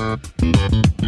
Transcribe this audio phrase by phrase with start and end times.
[0.00, 0.99] Thank you.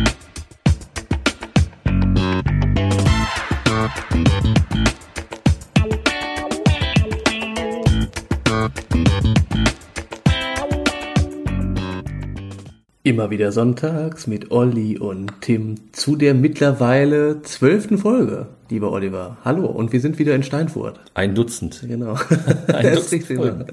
[13.04, 19.38] Immer wieder sonntags mit Olli und Tim zu der mittlerweile zwölften Folge, lieber Oliver.
[19.44, 21.00] Hallo, und wir sind wieder in Steinfurt.
[21.12, 21.82] Ein Dutzend.
[21.84, 22.14] Genau.
[22.68, 23.64] Ein Dutzend Folgen.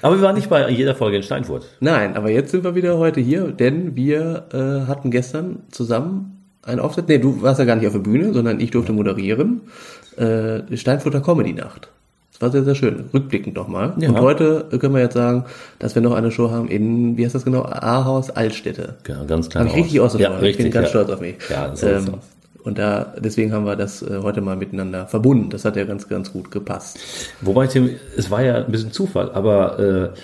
[0.00, 1.66] Aber wir waren nicht bei jeder Folge in Steinfurt.
[1.80, 6.80] Nein, aber jetzt sind wir wieder heute hier, denn wir äh, hatten gestern zusammen einen
[6.80, 7.08] Auftritt.
[7.08, 9.60] Nee, du warst ja gar nicht auf der Bühne, sondern ich durfte moderieren.
[10.16, 11.90] Äh, Steinfurter Comedy Nacht.
[12.34, 13.04] Das war sehr, sehr schön.
[13.14, 13.94] Rückblickend nochmal.
[13.98, 14.08] Ja.
[14.08, 15.44] Und heute können wir jetzt sagen,
[15.78, 17.62] dass wir noch eine Show haben in, wie heißt das genau?
[17.62, 18.96] A-Haus Altstädte.
[19.06, 19.64] Ja, ganz klar.
[19.64, 20.42] Habe ich richtig ausgesprochen.
[20.42, 20.90] Ja, ich bin richtig, ganz ja.
[20.90, 21.36] stolz auf mich.
[21.48, 22.14] Ja, so ähm,
[22.64, 25.50] und da, deswegen haben wir das äh, heute mal miteinander verbunden.
[25.50, 26.98] Das hat ja ganz, ganz gut gepasst.
[27.40, 30.18] Wobei, Tim, es war ja ein bisschen Zufall, aber äh,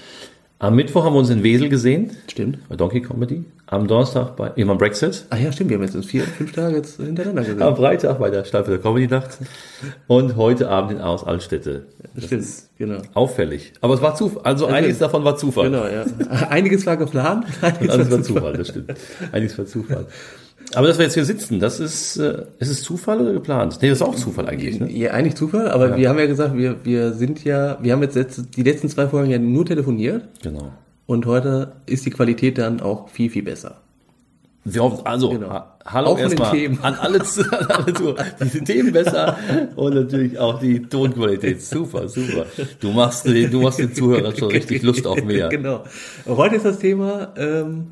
[0.59, 2.69] am Mittwoch haben wir uns in Wesel gesehen, Stimmt.
[2.69, 3.45] bei Donkey Comedy.
[3.73, 5.27] Am Donnerstag bei immer Brexit.
[5.31, 5.71] Ah ja, stimmt.
[5.71, 7.63] Wir haben jetzt fünf, fünf Tage jetzt hintereinander gesehen.
[7.63, 9.39] Am Freitag bei der Steinfurter Comedy Nacht.
[10.09, 11.85] Und heute Abend in Aus Altstädte.
[12.19, 12.45] stimmt,
[12.79, 12.99] genau.
[13.15, 13.73] Auffällig.
[13.81, 14.43] Aber es war Zufall.
[14.43, 15.71] Also einiges davon war Zufall.
[15.71, 16.05] Genau, ja.
[16.51, 18.93] Einiges war geplant, einiges Alles war war Zufall, das stimmt.
[19.31, 20.07] Einiges war Zufall.
[20.75, 23.79] Aber dass wir jetzt hier sitzen, das ist, äh, ist es Zufall oder geplant?
[23.83, 24.91] Nee, das ist auch Zufall eigentlich, ne?
[24.91, 28.17] Ja, eigentlich Zufall, aber wir haben ja gesagt, wir, wir sind ja, wir haben jetzt
[28.17, 30.73] letzt- die letzten zwei Folgen ja nur telefoniert Genau.
[31.11, 33.81] Und heute ist die Qualität dann auch viel, viel besser.
[34.63, 35.49] Wir hoffen, also, Genau.
[35.51, 36.79] ha- hallo Auch erstmal Themen.
[36.83, 38.25] an alle, zu- an alle Zuhörer.
[38.55, 39.37] Die Themen besser
[39.77, 41.61] und natürlich auch die Tonqualität.
[41.63, 42.47] Super, super.
[42.79, 45.49] Du machst, den- du machst den Zuhörern schon richtig Lust auf mehr.
[45.49, 45.83] genau.
[46.27, 47.89] Heute ist das Thema, ähm,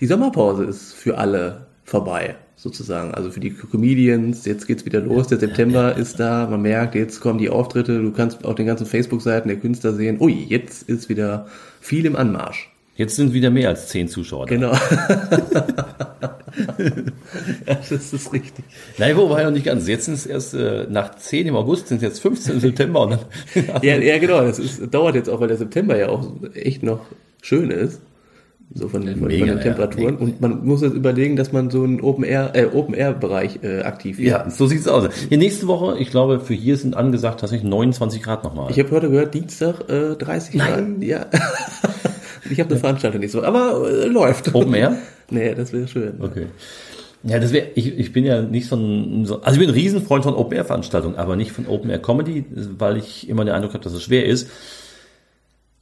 [0.00, 3.12] die Sommerpause ist für alle vorbei, sozusagen.
[3.12, 7.20] Also für die Comedians, jetzt geht's wieder los, der September ist da, man merkt, jetzt
[7.20, 11.10] kommen die Auftritte, du kannst auf den ganzen Facebook-Seiten der Künstler sehen, ui, jetzt ist
[11.10, 11.46] wieder
[11.82, 12.70] viel im Anmarsch.
[12.94, 14.54] Jetzt sind wieder mehr als zehn Zuschauer da.
[14.54, 14.72] Genau.
[17.66, 18.64] ja, das ist richtig.
[18.98, 19.88] Nein, wobei noch nicht ganz.
[19.88, 23.02] Jetzt sind es erst äh, nach 10 im August, sind es jetzt 15 im September
[23.02, 23.20] und dann
[23.82, 27.00] Ja, ja genau, das ist, dauert jetzt auch, weil der September ja auch echt noch
[27.40, 28.00] schön ist.
[28.74, 30.16] So von den, von, Mega, von den ja, Temperaturen.
[30.16, 34.28] Und man muss jetzt überlegen, dass man so einen Open-Air, äh, Open-Air-Bereich äh, aktiv wird.
[34.28, 35.08] Ja, so sieht's aus.
[35.28, 38.70] Ja, nächste Woche, ich glaube, für hier sind angesagt tatsächlich 29 Grad nochmal.
[38.70, 40.96] Ich habe heute gehört, Dienstag äh, 30 Nein.
[40.98, 41.02] Grad.
[41.02, 41.26] Ja.
[42.50, 44.54] ich habe eine Veranstaltung nächste Woche, aber äh, läuft.
[44.54, 44.96] Open Air?
[45.30, 46.20] Nee, das wäre schön.
[46.20, 46.48] Okay.
[47.22, 49.80] Ja, das wäre, ich, ich bin ja nicht so ein, so, also ich bin ein
[49.80, 52.44] Riesenfreund von Open Air Veranstaltungen, aber nicht von Open Air Comedy,
[52.76, 54.50] weil ich immer den Eindruck habe, dass es schwer ist.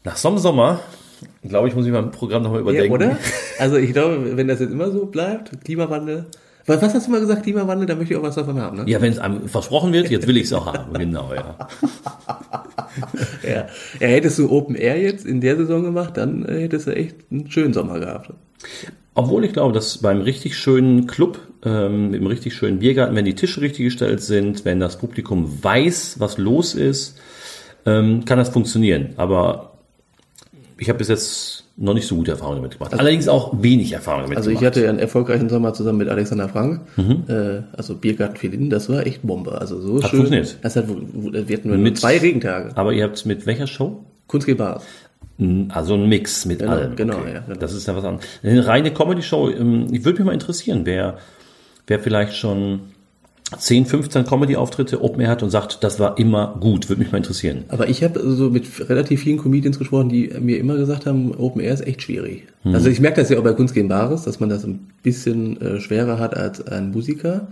[0.05, 0.81] Nach so einem Sommer,
[1.47, 2.93] glaube ich, muss ich mein Programm nochmal Ja, überdenken.
[2.95, 3.19] oder?
[3.59, 6.27] Also ich glaube, wenn das jetzt immer so bleibt, Klimawandel.
[6.67, 8.85] Was, was hast du mal gesagt, Klimawandel, da möchte ich auch was davon haben, ne?
[8.87, 10.93] Ja, wenn es einem versprochen wird, jetzt will ich es auch haben.
[10.95, 11.57] Genau, ja.
[13.43, 13.67] Ja.
[14.01, 17.17] ja, hättest du Open Air jetzt in der Saison gemacht, dann äh, hättest du echt
[17.31, 18.33] einen schönen Sommer gehabt.
[19.15, 23.35] Obwohl ich glaube, dass beim richtig schönen Club, ähm, im richtig schönen Biergarten, wenn die
[23.35, 27.19] Tische richtig gestellt sind, wenn das Publikum weiß, was los ist,
[27.87, 29.11] ähm, kann das funktionieren.
[29.17, 29.70] Aber
[30.81, 32.93] ich habe bis jetzt noch nicht so gute Erfahrungen damit gemacht.
[32.99, 34.75] Allerdings auch wenig Erfahrung damit Also ich gemacht.
[34.77, 36.81] hatte ja einen erfolgreichen Sommer zusammen mit Alexander Frank,
[37.29, 39.61] äh, also Biergarten Felin, das war echt Bombe.
[39.61, 40.21] Also so Hat schön.
[40.21, 40.57] funktioniert.
[40.63, 42.71] Das hat, wir hatten nur Mit- zwei Regentage.
[42.77, 44.05] Aber ihr habt mit welcher Show?
[44.27, 44.83] Kunst geht Bars.
[45.69, 46.97] Also ein Mix mit Genau, allem.
[46.97, 47.59] genau, ja, genau.
[47.59, 48.27] Das ist ja was anderes.
[48.43, 51.17] Eine reine Comedy-Show, ähm, ich würde mich mal interessieren, wer,
[51.87, 52.81] wer vielleicht schon
[53.59, 57.19] 10, 15 Comedy-Auftritte Open Air hat und sagt, das war immer gut, würde mich mal
[57.19, 57.65] interessieren.
[57.69, 61.61] Aber ich habe so mit relativ vielen Comedians gesprochen, die mir immer gesagt haben, Open
[61.61, 62.47] Air ist echt schwierig.
[62.65, 65.61] Also ich merke das ja auch bei Kunst gegen Bares, dass man das ein bisschen
[65.61, 67.49] äh, schwerer hat als ein Musiker.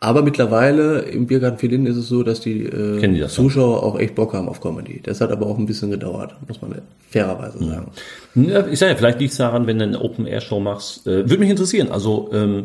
[0.00, 3.34] Aber mittlerweile im Biergarten Felin ist es so, dass die, äh, die das?
[3.34, 5.00] Zuschauer auch echt Bock haben auf Comedy.
[5.00, 7.86] Das hat aber auch ein bisschen gedauert, muss man fairerweise sagen.
[8.34, 11.06] Ja, ich sage ja, vielleicht liegt es daran, wenn du eine Open-Air-Show machst.
[11.06, 12.64] Äh, würde mich interessieren, also ähm,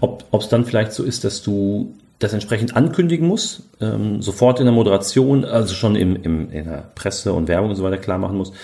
[0.00, 4.66] ob es dann vielleicht so ist, dass du das entsprechend ankündigen musst, ähm, sofort in
[4.66, 8.18] der Moderation, also schon im, im, in der Presse und Werbung und so weiter klar
[8.18, 8.54] machen musst.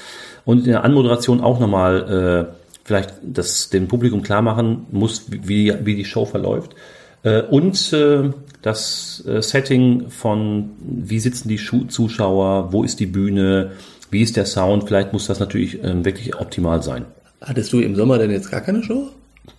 [0.44, 2.54] Und in der Anmoderation auch nochmal äh,
[2.84, 6.74] vielleicht das dem Publikum klar machen muss, wie, wie die Show verläuft.
[7.22, 8.30] Äh, und äh,
[8.62, 13.72] das äh, Setting von, wie sitzen die Schu Zuschauer, wo ist die Bühne,
[14.10, 17.04] wie ist der Sound, vielleicht muss das natürlich ähm, wirklich optimal sein.
[17.40, 19.08] Hattest du im Sommer denn jetzt gar keine Show?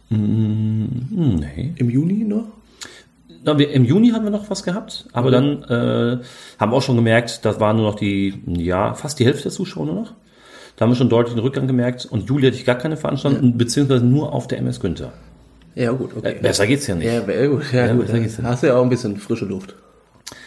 [0.09, 1.73] Hm, nee.
[1.77, 2.45] Im Juni noch?
[3.45, 6.17] Na, wir, Im Juni hatten wir noch was gehabt, aber dann äh,
[6.59, 9.51] haben wir auch schon gemerkt, das waren nur noch die, ja, fast die Hälfte der
[9.51, 10.13] Zuschauer nur noch.
[10.75, 13.57] Da haben wir schon deutlich den Rückgang gemerkt und Juli hatte ich gar keine Veranstaltung,
[13.57, 15.13] beziehungsweise nur auf der MS Günther.
[15.75, 16.37] Ja, gut, okay.
[16.37, 17.05] Äh, besser geht's ja nicht.
[17.05, 17.71] Ja, gut.
[17.71, 18.11] Ja, Ja, gut.
[18.11, 19.75] geht's ja Hast du ja auch ein bisschen frische Luft.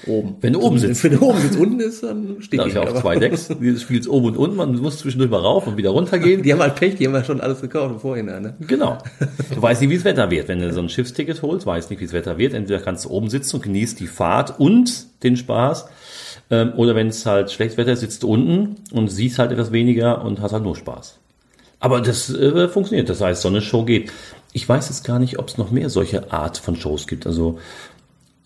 [0.07, 0.37] Oben.
[0.41, 1.05] Wenn du oben sitzt.
[1.05, 3.49] Wenn du oben sitzt, unten ist, dann steht Da ist ja auch zwei Decks.
[3.61, 4.57] Dieses Spiel ist oben und unten.
[4.57, 6.43] Man muss zwischendurch mal rauf und wieder runtergehen.
[6.43, 8.43] Die haben halt Pech, die haben ja schon alles gekauft im Vorhinein.
[8.43, 8.55] Ne?
[8.67, 8.99] Genau.
[9.55, 10.49] Du weißt nicht, wie das Wetter wird.
[10.49, 12.55] Wenn du so ein Schiffsticket holst, weißt nicht, wie das Wetter wird.
[12.55, 15.87] Entweder kannst du oben sitzen und genießt die Fahrt und den Spaß.
[16.51, 19.73] Ähm, oder wenn es halt schlechtes Wetter ist, sitzt du unten und siehst halt etwas
[19.73, 21.19] weniger und hast halt nur Spaß.
[21.81, 23.09] Aber das äh, funktioniert.
[23.09, 24.11] Das heißt, so eine Show geht.
[24.53, 27.27] Ich weiß jetzt gar nicht, ob es noch mehr solche Art von Shows gibt.
[27.27, 27.59] Also,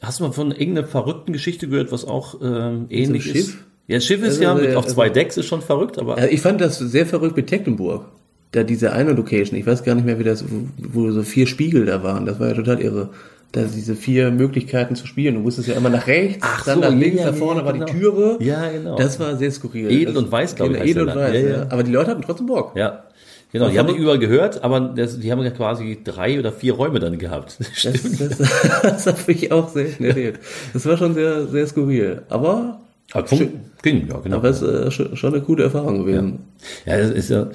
[0.02, 3.34] hast du mal von irgendeiner verrückten Geschichte gehört, was auch ähm, ähnlich Schiff?
[3.36, 3.54] ist?
[3.88, 6.16] Ja, das Schiff ist Also, ja mit äh, auf zwei Decks ist schon verrückt, aber
[6.18, 8.04] Also ich fand das sehr verrückt mit Tecklenburg.
[8.52, 11.46] Da diese eine Location, ich weiß gar nicht mehr, wie das, wo, wo so vier
[11.46, 12.26] Spiegel da waren.
[12.26, 13.08] Das war ja total irre.
[13.52, 15.34] Da diese vier Möglichkeiten zu spielen.
[15.34, 17.66] Du musstest ja immer nach rechts, Ach dann so, nach links, ja, da vorne ja,
[17.66, 17.86] war genau.
[17.86, 18.36] die Türe.
[18.40, 18.96] Ja, genau.
[18.96, 19.90] Das war sehr skurril.
[19.90, 21.14] Edel Das- und Weiß, glaub ich, Edel und.
[21.16, 21.66] Weiß, ja, ja.
[21.70, 22.72] Aber die Leute hatten trotzdem Bock.
[22.76, 23.04] Ja.
[23.52, 26.72] Genau, die haben die überall gehört, aber das, die haben ja quasi drei oder vier
[26.72, 27.58] Räume dann gehabt.
[27.82, 28.38] Das, das,
[28.82, 30.40] das habe ich auch selten erlebt.
[30.72, 32.22] Das war schon sehr, sehr skurril.
[32.30, 32.80] Aber,
[33.12, 34.36] Aber fun- ging, ja, genau.
[34.36, 36.38] aber es ist äh, schon eine gute Erfahrung gewesen.
[36.86, 37.48] ja, das ist ja,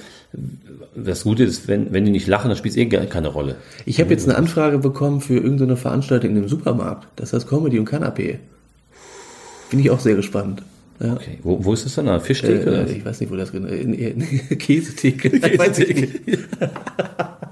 [0.96, 3.56] das Gute ist, wenn, wenn die nicht lachen, dann spielt es eh keine Rolle.
[3.86, 7.08] Ich habe jetzt eine Anfrage bekommen für irgendeine Veranstaltung in dem Supermarkt.
[7.16, 8.38] Das heißt Comedy und Canapé.
[9.72, 10.62] Bin ich auch sehr gespannt.
[11.00, 11.14] Ja.
[11.14, 11.40] Okay.
[11.44, 12.08] Wo, wo ist das dann?
[12.08, 12.70] Eine Fischtheke?
[12.70, 12.92] Äh, was?
[12.92, 14.22] ich weiß nicht, wo das genau in, in,
[14.58, 15.30] Käsetheke.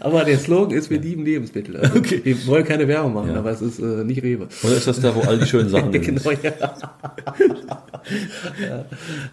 [0.00, 1.76] Aber der Slogan ist, wir lieben Lebensmittel.
[1.80, 2.20] Also Okay.
[2.24, 3.38] Wir wollen keine Werbung machen, Ja.
[3.38, 4.48] aber es ist äh, nicht Rewe.
[4.62, 6.04] Oder ist das da, wo all die schönen Sachen sind?
[6.04, 6.52] genau, ja.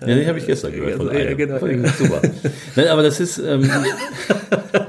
[0.01, 1.37] Ja, den habe ich gestern gehört von Ja, ja, einem.
[1.37, 1.57] genau.
[1.59, 2.21] Fand ich Super.
[2.75, 3.69] Nein, aber das ist, ähm,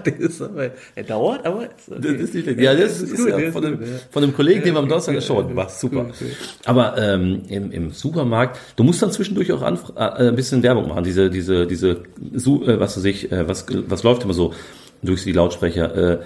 [0.04, 2.00] Das ist aber, er dauert, aber ist okay.
[2.18, 3.96] Das ist nicht, ja, das ist, gut, ja von, ist ja.
[4.10, 6.06] von dem Kollegen, den wir am Ja, Donnerstag ja, geschaut ja, war super.
[6.64, 10.88] Aber ähm, im, im Supermarkt, du musst dann zwischendurch auch anf äh, ein bisschen Werbung
[10.88, 11.04] machen.
[11.04, 14.52] Diese, diese, diese, äh, was weiß ich, äh, was, was läuft immer so
[15.02, 15.94] durch die Lautsprecher?
[16.12, 16.18] Äh,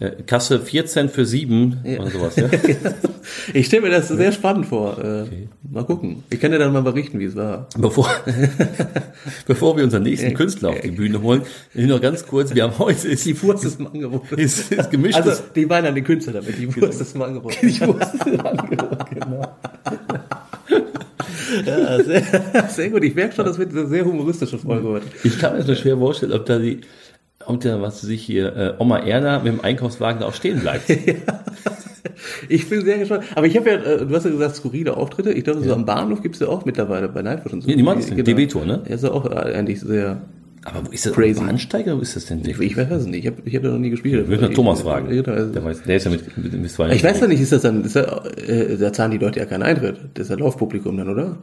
[0.00, 2.36] äh, Kasse 14 für 7 oder sowas.
[2.36, 2.48] Ja?
[3.52, 4.98] Ich stelle mir das sehr spannend vor.
[4.98, 5.24] Äh,
[5.70, 6.24] Mal gucken.
[6.30, 7.68] Ich kann dir dann mal berichten, wie es war.
[7.78, 8.08] Bevor,
[9.46, 11.42] bevor wir unseren nächsten Künstler auf die Bühne holen,
[11.74, 14.32] noch ganz kurz, wir haben heute ist, Die Wurst ist im Angebot.
[14.32, 16.58] ist, ist gemischtes Also, die meinen an den Künstler damit.
[16.58, 17.54] Die Wurst ist im Angebot.
[17.62, 19.56] die Wurst im Angebot, genau.
[21.66, 22.22] Ja, sehr,
[22.68, 23.04] sehr gut.
[23.04, 25.06] Ich merke schon, das wird eine sehr humoristische Folge heute.
[25.24, 26.80] Ich kann mir das nur schwer vorstellen, ob da die,
[27.46, 30.84] ob da was sich hier äh, Oma Erna mit dem Einkaufswagen da auch stehen bleibt.
[32.48, 33.24] Ich bin sehr gespannt.
[33.34, 35.32] Aber ich habe ja, äh, du hast ja gesagt, skurrile Auftritte.
[35.32, 37.68] Ich glaube, so am Bahnhof gibt es ja auch mittlerweile bei Nightwish und so.
[37.70, 38.82] Ja, die machen den DB-Tour, ne?
[38.88, 40.20] Ja, ist ja auch äh, eigentlich sehr,
[40.64, 41.40] Aber wo ist das Crazy.
[41.40, 42.40] ein Bahnsteiger oder ist das denn?
[42.44, 43.20] ich, ich weiß es nicht.
[43.24, 44.28] Ich habe ich hab da noch nie gespielt.
[44.28, 45.12] Würde mal Thomas fragen.
[45.14, 47.40] Ja, also- Der, weiß, der ist ja mit, mit, mit zwei Ich weiß ja nicht,
[47.40, 49.96] ist das dann, ist ja, äh, da zahlen die Leute ja keinen Eintritt.
[50.14, 51.38] Das ist ja Laufpublikum dann, oder?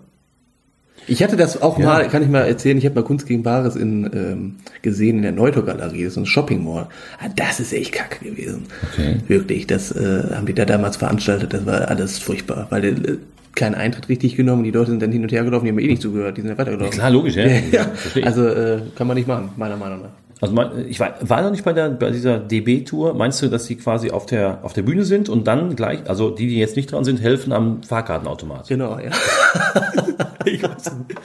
[1.08, 1.86] Ich hatte das auch Ja.
[1.86, 5.22] mal, kann ich mal erzählen, ich habe mal Kunst gegen Bares in, ähm, gesehen in
[5.24, 6.88] der Neuto-Galerie, das ist ein Shopping Mall.
[7.20, 8.66] Ah, das ist echt kacke gewesen.
[8.92, 9.18] Okay.
[9.28, 13.18] Wirklich, das äh, haben die da damals veranstaltet, das war alles furchtbar, weil äh,
[13.56, 15.84] keinen Eintritt richtig genommen, die Leute sind dann hin und her gelaufen, die haben mir
[15.84, 16.92] eh nicht zugehört, die sind ja weitergelaufen.
[16.94, 17.48] Klar, logisch, ja.
[17.72, 17.92] ja,
[18.24, 20.27] also äh, kann man nicht machen, meiner Meinung nach.
[20.40, 23.16] Also mein, ich war, war noch nicht bei der bei dieser DB-Tour.
[23.16, 26.30] Meinst du, dass die quasi auf der auf der Bühne sind und dann gleich, also
[26.30, 28.68] die, die jetzt nicht dran sind, helfen am Fahrkartenautomat?
[28.68, 29.10] Genau, ja.
[30.46, 31.20] ich weiß nicht.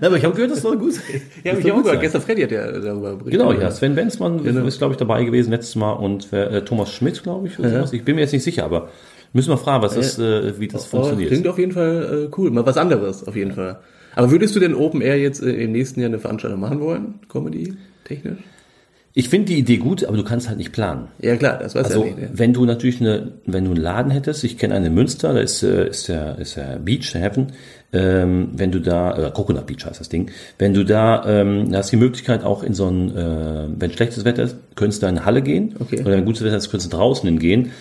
[0.00, 1.22] Ja, aber ich habe gehört, das soll gut sein.
[1.44, 3.40] Ja, ich gut gehört, gestern Freddy hat ja darüber berichtet.
[3.40, 3.70] Genau, ja.
[3.70, 4.66] Sven Benzmann Genau.
[4.66, 7.92] ist, glaube ich, dabei gewesen letztes Mal und äh, Thomas Schmidt, glaube ich, oder sowas.
[7.94, 8.88] Ich bin mir jetzt nicht sicher, aber
[9.32, 11.30] müssen wir fragen, was das, äh, wie das Oh, funktioniert.
[11.30, 12.50] klingt auf jeden Fall äh, cool.
[12.50, 13.78] Mal was anderes, auf jeden Fall.
[14.14, 17.14] Aber würdest du denn Open Air jetzt äh, im nächsten Jahr eine Veranstaltung machen wollen?
[17.30, 17.72] Comedy?
[18.04, 18.38] Technisch?
[19.14, 21.08] Ich finde die Idee gut, aber du kannst halt nicht planen.
[21.20, 22.18] Ja, klar, das weiß Also ja nicht.
[22.18, 22.30] Ne?
[22.32, 25.40] wenn du natürlich eine, wenn du einen Laden hättest, ich kenne einen in Münster, da
[25.40, 27.48] ist, äh, ist der, ist der Beach, der Heaven,
[27.92, 31.78] ähm, wenn du da, äh, Coconut Beach heißt das Ding, wenn du da, ähm, da
[31.78, 35.16] hast die Möglichkeit auch in so ein, äh, wenn schlechtes Wetter ist, könntest du in
[35.18, 36.00] eine Halle gehen, Okay.
[36.00, 37.72] oder wenn gutes Wetter ist, könntest du draußen hingehen,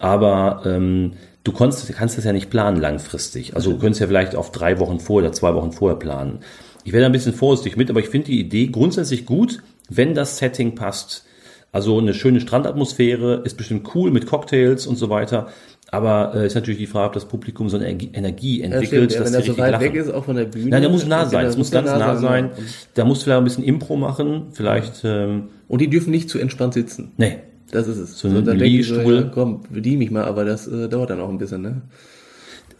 [0.00, 1.12] aber ähm,
[1.44, 3.54] du konntest, kannst das ja nicht planen langfristig.
[3.54, 6.40] Also du könntest ja vielleicht auf drei Wochen vorher oder zwei Wochen vorher planen.
[6.84, 10.14] Ich wäre da ein bisschen vorsichtig mit, aber ich finde die Idee grundsätzlich gut, wenn
[10.14, 11.24] das Setting passt.
[11.72, 15.48] Also eine schöne Strandatmosphäre ist bestimmt cool mit Cocktails und so weiter.
[15.92, 19.10] Aber äh, ist natürlich die Frage, ob das Publikum so eine Energie, Energie Ja, entwickelt,
[19.10, 19.84] stimmt, ja, dass wenn die das so richtig weit lachen.
[19.84, 20.70] weg ist, auch von der Bühne.
[20.70, 21.46] Nein, der muss nah sein.
[21.46, 22.46] Es muss ganz nah sein.
[22.46, 22.52] Und,
[22.94, 24.46] Da musst du vielleicht ein bisschen Impro machen.
[24.52, 27.12] Vielleicht, ähm, und die dürfen nicht zu entspannt sitzen.
[27.16, 27.38] nee.
[27.72, 28.18] Das ist es.
[28.18, 31.10] So ein dann denke ich so, ja, komm, bedien mich mal, aber das äh, dauert
[31.10, 31.82] dann auch ein bisschen, ne?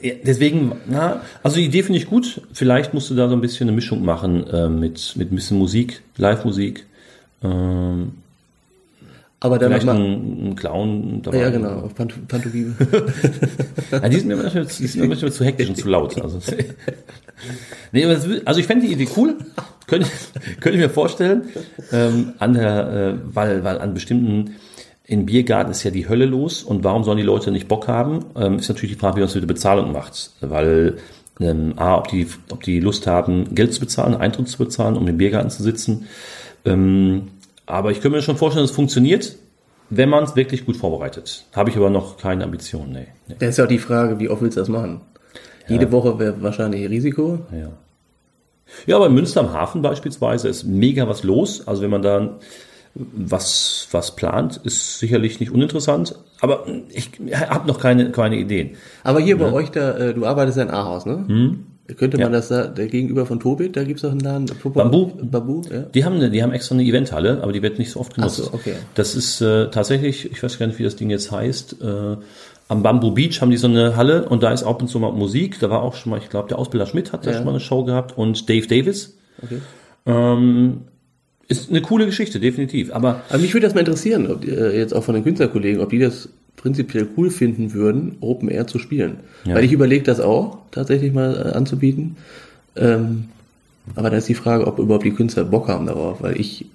[0.02, 2.40] Deswegen, na, also die Idee finde ich gut.
[2.52, 5.59] Vielleicht musst du da so ein bisschen eine Mischung machen äh, mit, mit ein bisschen
[5.59, 6.87] Musik, Live-Musik.
[7.42, 8.12] Ähm,
[9.40, 11.38] Aber dann vielleicht mal, ein, ein Clown dabei.
[11.40, 12.75] ja, genau, auf Pant Pantomime.
[13.90, 16.21] Ja, die sind mir manchmal, die sind mir manchmal zu hektisch und zu laut.
[16.21, 16.38] Also,
[17.92, 19.37] nee, aber das, also ich fände die Idee cool.
[19.87, 20.09] Könnte,
[20.61, 21.42] könnte ich mir vorstellen.
[21.92, 24.54] Ähm, an der, äh, weil, weil an bestimmten
[25.04, 28.26] in Biergarten ist ja die Hölle los und warum sollen die Leute nicht Bock haben?
[28.37, 30.33] Ähm, ist natürlich die Frage, wie man es mit der Bezahlung macht.
[30.40, 30.99] Weil
[31.40, 35.09] ähm, A, ob die, ob die Lust haben, Geld zu bezahlen, Eintritt zu bezahlen, um
[35.09, 36.07] im Biergarten zu sitzen.
[36.64, 37.28] Ähm,
[37.66, 39.37] aber ich könnte mir schon vorstellen, dass es funktioniert,
[39.88, 41.45] wenn man es wirklich gut vorbereitet.
[41.54, 42.92] Habe ich aber noch keine Ambitionen.
[42.92, 43.35] Nee, nee.
[43.38, 45.00] Das ist ja auch die Frage, wie oft willst du das machen?
[45.69, 47.40] Jede Woche wäre wahrscheinlich Risiko.
[47.52, 47.71] Ja.
[48.87, 51.66] Ja, aber in Münster am Hafen beispielsweise ist mega was los.
[51.66, 52.38] Also wenn man da
[52.94, 56.14] was, was plant, ist sicherlich nicht uninteressant.
[56.40, 57.11] Aber ich
[57.49, 58.70] habe noch keine, keine Ideen.
[59.04, 61.25] Aber hier bei euch da, äh, du arbeitest ja in Ahaus, ne?
[61.26, 61.66] Hm?
[61.97, 62.38] Könnte man Ja.
[62.38, 64.47] das da, der gegenüber von Tobit, da gibt's doch einen Laden.
[64.62, 65.11] Bambu.
[65.23, 65.80] Bambu, ja.
[65.82, 68.40] Die haben, eine, die haben extra eine Eventhalle, aber die wird nicht so oft genutzt.
[68.44, 68.75] Ach so, okay.
[68.94, 72.16] Das ist äh, tatsächlich, ich weiß gar nicht, wie das Ding jetzt heißt, äh,
[72.68, 75.11] am Bamboo Beach haben die so eine Halle und da ist ab und zu mal
[75.11, 75.59] Musik.
[75.59, 77.37] Da war auch schon mal, ich glaube, der Ausbilder Schmidt hat da Ja.
[77.38, 79.18] schon mal eine Show gehabt und Dave Davis.
[79.42, 79.61] Okay.
[80.06, 80.82] Ähm,
[81.50, 82.92] ist eine coole Geschichte, definitiv.
[82.92, 85.90] Aber Aber mich würde das mal interessieren, ob äh, jetzt auch von den Künstlerkollegen, ob
[85.90, 89.19] die das prinzipiell cool finden würden, Open Air zu spielen.
[89.45, 89.54] Ja.
[89.54, 92.16] Weil ich überlege das auch, tatsächlich mal äh, anzubieten.
[92.76, 93.25] Ähm,
[93.97, 96.66] aber da ist die Frage, ob überhaupt die Künstler Bock haben darauf, weil ich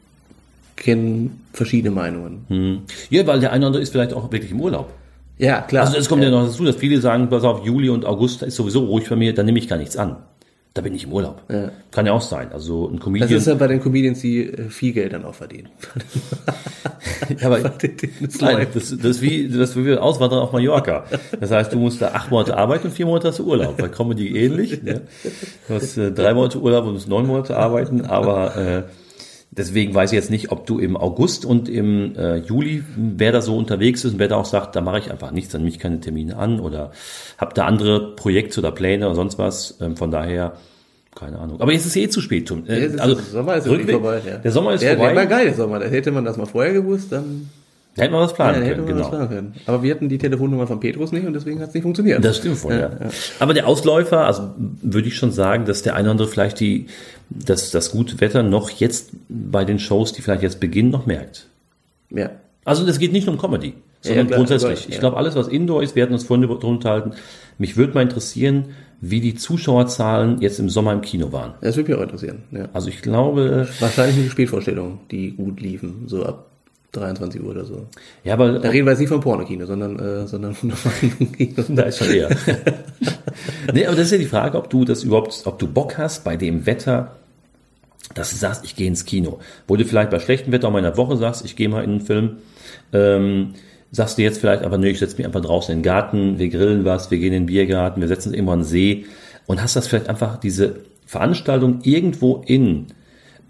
[0.76, 2.46] kenne verschiedene Meinungen.
[2.50, 2.80] Hm.
[3.10, 4.92] Ja, weil der eine oder andere ist vielleicht auch wirklich im Urlaub.
[5.38, 5.86] Ja, klar.
[5.86, 8.56] Also es kommt ja noch dazu, dass viele sagen, pass auf, Juli und August ist
[8.56, 10.18] sowieso ruhig bei mir, dann nehme ich gar nichts an.
[10.76, 11.42] Da bin ich im Urlaub.
[11.50, 11.72] Ja.
[11.92, 12.52] Kann ja auch sein.
[12.52, 13.32] Also ein das Comedian.
[13.32, 15.70] ist ja bei den Comedians, die äh, viel Geld dann auch verdienen.
[17.40, 17.60] ja, aber,
[18.20, 21.06] Das nein, das, das, ist wie, das wie Auswandern auf Mallorca.
[21.40, 23.78] Das heißt, du musst da acht Monate arbeiten und vier Monate hast du Urlaub.
[23.78, 24.84] Bei Comedy ähnlich.
[24.84, 25.04] Ne?
[25.70, 28.84] Du hast äh, drei Monate Urlaub und musst neun Monate arbeiten, aber äh,
[29.58, 33.42] deswegen weiß ich jetzt nicht, ob du im August und im äh, Juli, wer da
[33.42, 35.70] so unterwegs ist und wer da auch sagt, da mache ich einfach nichts, dann nehme
[35.72, 36.92] ich keine Termine an oder
[37.38, 39.78] habe da andere Projekte oder Pläne oder sonst was.
[39.82, 40.54] Ähm, von daher,
[41.16, 41.62] keine Ahnung.
[41.62, 42.52] Aber jetzt ist eh zu spät.
[42.68, 44.22] Äh, ist der Sommer ist Rückweg- vorbei.
[44.28, 44.38] Ja.
[44.38, 45.08] Der Sommer ist der, vorbei.
[45.14, 45.80] Der war geil, der Sommer.
[45.80, 47.50] Da hätte man das mal vorher gewusst, dann
[47.96, 49.00] Da hätten wir was ja, planen hätte können, genau.
[49.00, 49.54] das planen können.
[49.66, 52.24] Aber wir hatten die Telefonnummer von Petrus nicht und deswegen hat es nicht funktioniert.
[52.24, 52.92] Das stimmt voll, ja,
[53.40, 56.88] Aber der Ausläufer, also würde ich schon sagen, dass der eine oder andere vielleicht die,
[57.30, 61.48] das, das gute Wetter noch jetzt bei den Shows, die vielleicht jetzt beginnen, noch merkt.
[62.12, 62.32] ja.
[62.68, 64.80] Also das geht nicht nur um Comedy, sondern klar, grundsätzlich.
[64.80, 65.00] klar, Ich ja.
[65.00, 67.12] glaube, alles, was Indoor ist, wir hatten uns vorhin drunter unterhalten,
[67.60, 68.70] mich würde mal interessieren,
[69.02, 71.54] wie die Zuschauerzahlen jetzt im Sommer im Kino waren.
[71.62, 72.44] Das würde mich auch interessieren.
[72.52, 72.70] Ja.
[72.74, 76.55] Also ich glaube, Wahrscheinlich eine Spätvorstellung, die gut liefen, so ab
[76.96, 77.86] 23 Uhr oder so.
[78.24, 81.64] ja, aber Da reden wir jetzt nicht vom Pornokino, sondern, äh, sondern von normalen Kino.
[81.76, 82.30] Da ist schon eher.
[83.74, 86.24] nee, aber das ist ja die Frage, ob du das überhaupt, ob du Bock hast
[86.24, 87.16] bei dem Wetter,
[88.14, 89.40] dass du sagst, ich gehe ins Kino.
[89.68, 91.84] Wo du vielleicht bei schlechtem Wetter auch mal in der Woche sagst, ich gehe mal
[91.84, 92.38] in einen Film,
[92.94, 93.54] ähm,
[93.92, 96.50] sagst du jetzt vielleicht einfach, nö, ich setze mich einfach draußen in den Garten, wir
[96.50, 99.06] grillen was, wir gehen in den Biergarten, wir setzen uns irgendwo an den See
[99.48, 100.76] und hast das vielleicht einfach diese
[101.06, 102.88] Veranstaltung irgendwo in,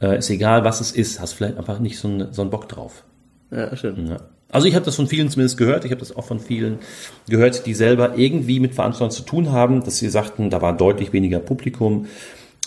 [0.01, 2.67] äh, ist egal was es ist, hast vielleicht einfach nicht so, einen- so einen Bock
[2.69, 3.03] drauf.
[3.51, 4.09] Ja, stimmt.
[4.09, 4.17] Ja.
[4.49, 5.85] Also ich habe das von vielen zumindest gehört.
[5.85, 6.79] Ich habe das auch von vielen
[7.27, 11.13] gehört, die selber irgendwie mit Veranstaltungen zu tun haben, dass sie sagten, da war deutlich
[11.13, 12.07] weniger Publikum.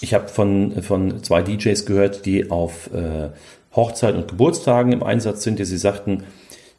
[0.01, 3.31] Ich habe von, von zwei DJs gehört, die auf äh,
[3.75, 6.25] Hochzeiten und Geburtstagen im Einsatz sind, die sie sagten,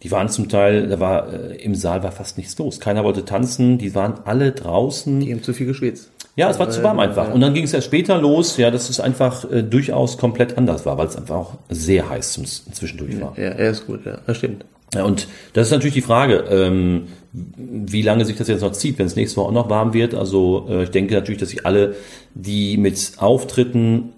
[0.04, 2.80] die waren zum Teil, da war äh, im Saal war fast nichts los.
[2.80, 5.20] Keiner wollte tanzen, die waren alle draußen.
[5.20, 6.10] Die haben zu viel geschwitzt.
[6.38, 7.34] Ja, es war zu warm einfach.
[7.34, 10.86] Und dann ging es erst später los, ja, dass es einfach äh, durchaus komplett anders
[10.86, 13.34] war, weil es einfach auch sehr heiß zum, zwischendurch war.
[13.38, 14.64] Ja, er ist gut, ja, das stimmt.
[14.94, 18.98] Ja, und das ist natürlich die Frage, ähm, wie lange sich das jetzt noch zieht,
[18.98, 20.16] wenn es nächste Woche auch noch warm wird.
[20.16, 21.96] Also äh, ich denke natürlich, dass sich alle,
[22.34, 24.14] die mit Auftritten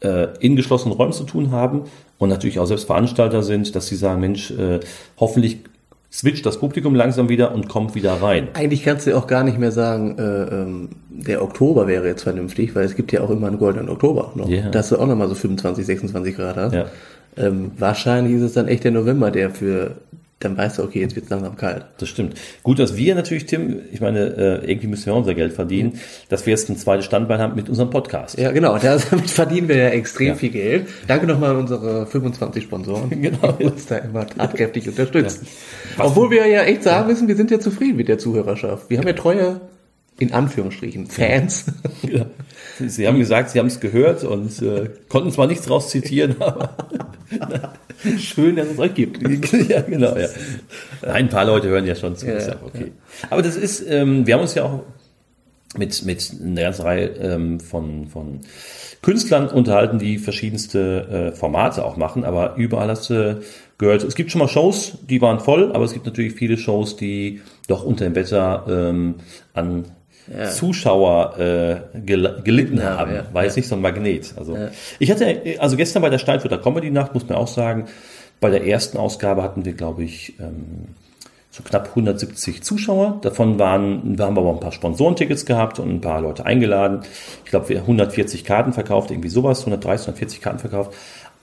[0.00, 1.84] äh, in geschlossenen Räumen zu tun haben
[2.18, 4.80] und natürlich auch selbst Veranstalter sind, dass sie sagen, Mensch, äh,
[5.18, 5.58] hoffentlich
[6.14, 8.48] switcht das Publikum langsam wieder und kommt wieder rein.
[8.54, 12.74] Eigentlich kannst du auch gar nicht mehr sagen, äh, ähm, der Oktober wäre jetzt vernünftig,
[12.76, 14.48] weil es gibt ja auch immer einen goldenen Oktober noch.
[14.48, 14.68] Ja.
[14.70, 16.72] Dass du auch nochmal so 25, 26 Grad hast.
[16.72, 16.86] Ja.
[17.36, 19.96] Ähm, wahrscheinlich ist es dann echt der November, der für,
[20.44, 21.84] dann weißt du, okay, jetzt wird es langsam kalt.
[21.98, 22.34] Das stimmt.
[22.62, 24.20] Gut, dass wir natürlich, Tim, ich meine,
[24.64, 25.98] äh, irgendwie müssen wir unser Geld verdienen,
[26.28, 28.38] dass wir jetzt ein zweites Standbein haben mit unserem Podcast.
[28.38, 30.34] Ja, genau, damit verdienen wir ja extrem Ja.
[30.34, 30.86] viel Geld.
[31.06, 33.52] Danke nochmal an unsere 25 Sponsoren, Genau.
[33.52, 35.46] die uns da immer tatkräftig unterstützen.
[35.98, 38.90] Obwohl wir ja echt sagen müssen, wir sind ja zufrieden mit der Zuhörerschaft.
[38.90, 39.60] Wir haben ja treue,
[40.18, 41.66] in Anführungsstrichen, Fans.
[42.02, 42.26] Ja.
[42.86, 46.74] Sie haben gesagt, Sie haben es gehört und äh, konnten zwar nichts draus zitieren, aber
[48.18, 49.20] Schön, dass es euch gibt.
[49.68, 50.28] ja, genau, ja.
[51.02, 52.92] Ein paar Leute hören ja schon zu, ja Ja, okay.
[53.30, 54.82] Aber das ist, ähm, wir haben uns ja auch
[55.76, 58.40] mit, mit einer ganzen Reihe ähm, von, von
[59.02, 63.40] Künstlern unterhalten, die verschiedenste äh, Formate auch machen, aber überall hast du
[63.78, 66.96] gehört, es gibt schon mal Shows, die waren voll, aber es gibt natürlich viele Shows,
[66.96, 69.16] die doch unter dem Wetter ähm,
[69.52, 69.86] an
[70.26, 70.50] Ja.
[70.50, 73.14] Zuschauer äh, gel gelitten Ja, haben.
[73.14, 73.46] ja, War ja.
[73.48, 74.34] jetzt nicht so ein Magnet.
[74.36, 74.56] Also
[74.98, 77.86] ich hatte, also gestern bei der Steinfurter Comedy Nacht, muss man auch sagen,
[78.40, 80.88] Bei der ersten Ausgabe hatten wir, glaube ich, ähm,
[81.50, 83.18] so knapp 170 Zuschauer.
[83.22, 87.00] Davon waren, wir haben aber ein paar Sponsorentickets gehabt und ein paar Leute eingeladen.
[87.44, 90.92] Ich glaube, wir haben 140 Karten verkauft, irgendwie sowas, 130, 140 Karten verkauft.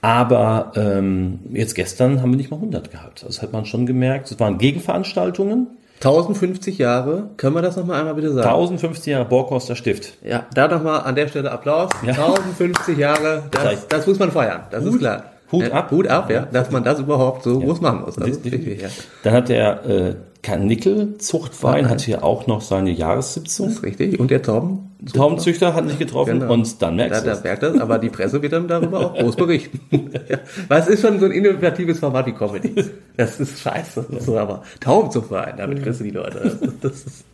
[0.02, 3.24] Aber ähm, jetzt gestern haben wir nicht mal 100 gehabt.
[3.26, 4.30] Das hat man schon gemerkt.
[4.30, 5.68] Es waren Gegenveranstaltungen.
[6.04, 8.48] 1050 Jahre, können wir das nochmal einmal bitte sagen?
[8.48, 10.14] 1050 Jahre Borkhorster Stift.
[10.24, 11.90] Ja, da nochmal an der Stelle Applaus.
[12.02, 12.12] Ja.
[12.12, 15.24] 1050 Jahre, das, das muss man feiern, das ist klar.
[15.52, 15.90] Hut Ja, ab.
[15.90, 18.16] Hut ab, ja, dass man das überhaupt so groß machen muss.
[18.16, 18.88] Das ist wichtig, ja.
[19.22, 23.68] Dann hat der äh, Karnickel Zuchtwein, hat hier auch noch seine Jahressitzung.
[23.68, 24.18] Das ist richtig.
[24.18, 24.91] Und der Torben?
[25.12, 26.52] Taubenzüchter hatten sich getroffen Genau.
[26.52, 27.42] und dann Da, merkst du da es.
[27.44, 29.80] merkt das, aber die Presse wird dann darüber auch groß berichten.
[30.28, 30.38] ja.
[30.68, 32.72] Weil es ist schon so ein innovatives Format wie Comedy.
[33.16, 34.06] Das ist scheiße.
[34.10, 36.56] Das ist so, aber Tauben zu vereinen, damit kriegst du die Leute.
[36.80, 37.24] Das, ist,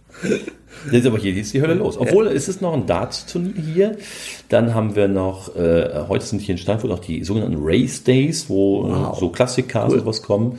[0.90, 1.98] Jetzt aber hier ist die Hölle los.
[1.98, 3.96] Obwohl es ist noch ein Dart-Turnier hier.
[4.48, 8.48] Dann haben wir noch, äh, heute sind hier in Steinfurt noch die sogenannten Race Days,
[8.48, 9.18] wo Wow.
[9.18, 10.58] so Klassiker und sowas kommen.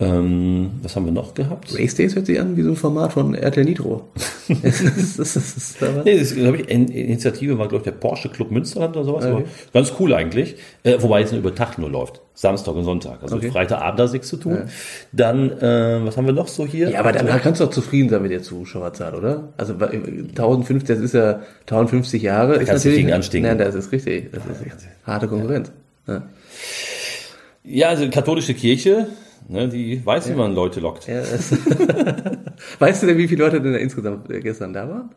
[0.00, 1.72] Ähm, was haben wir noch gehabt?
[1.78, 4.08] Race Days hört sich an wie so ein Format von RTL Nitro.
[4.62, 7.92] das ist, das ist, aber- Nee, das glaube ich, In- Initiative war, glaube ich, der
[7.92, 9.24] Porsche Club Münsterland oder sowas.
[9.24, 9.44] Okay.
[9.72, 10.56] Ganz cool eigentlich.
[10.82, 12.20] Äh, wobei es nur über Tag nur läuft.
[12.34, 13.22] Samstag und Sonntag.
[13.22, 13.52] Also Okay.
[13.52, 14.62] Freitagabend hat nichts zu tun.
[15.12, 16.90] Dann, äh, was haben wir noch so hier?
[16.90, 19.50] Ja, aber danach kannst du doch zufrieden sein mit der Zuschauerzahl, oder?
[19.56, 22.56] Also bei- 1050, das ist ja 1050 Jahre.
[22.56, 23.48] ist kannst du gegen anstinken.
[23.48, 24.32] Nein, das ist richtig.
[24.32, 25.70] Das ist harte Konkurrenz.
[26.08, 26.22] Ja.
[27.62, 29.06] Ja, also die katholische Kirche,
[29.48, 31.06] ne, die weiß, wie man Leute lockt.
[31.06, 31.22] Ja,
[32.78, 35.10] weißt du denn, wie viele Leute denn da insgesamt äh, gestern da waren?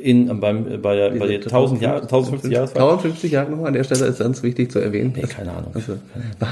[0.00, 2.82] In, beim, äh, bei der, bei der 1000 Jahre, 1050 Jahresfeier.
[2.82, 5.12] 1050 Jahre nochmal an der Stelle ist ganz wichtig zu erwähnen.
[5.16, 5.72] Nee, keine Ahnung.
[5.74, 5.98] Also,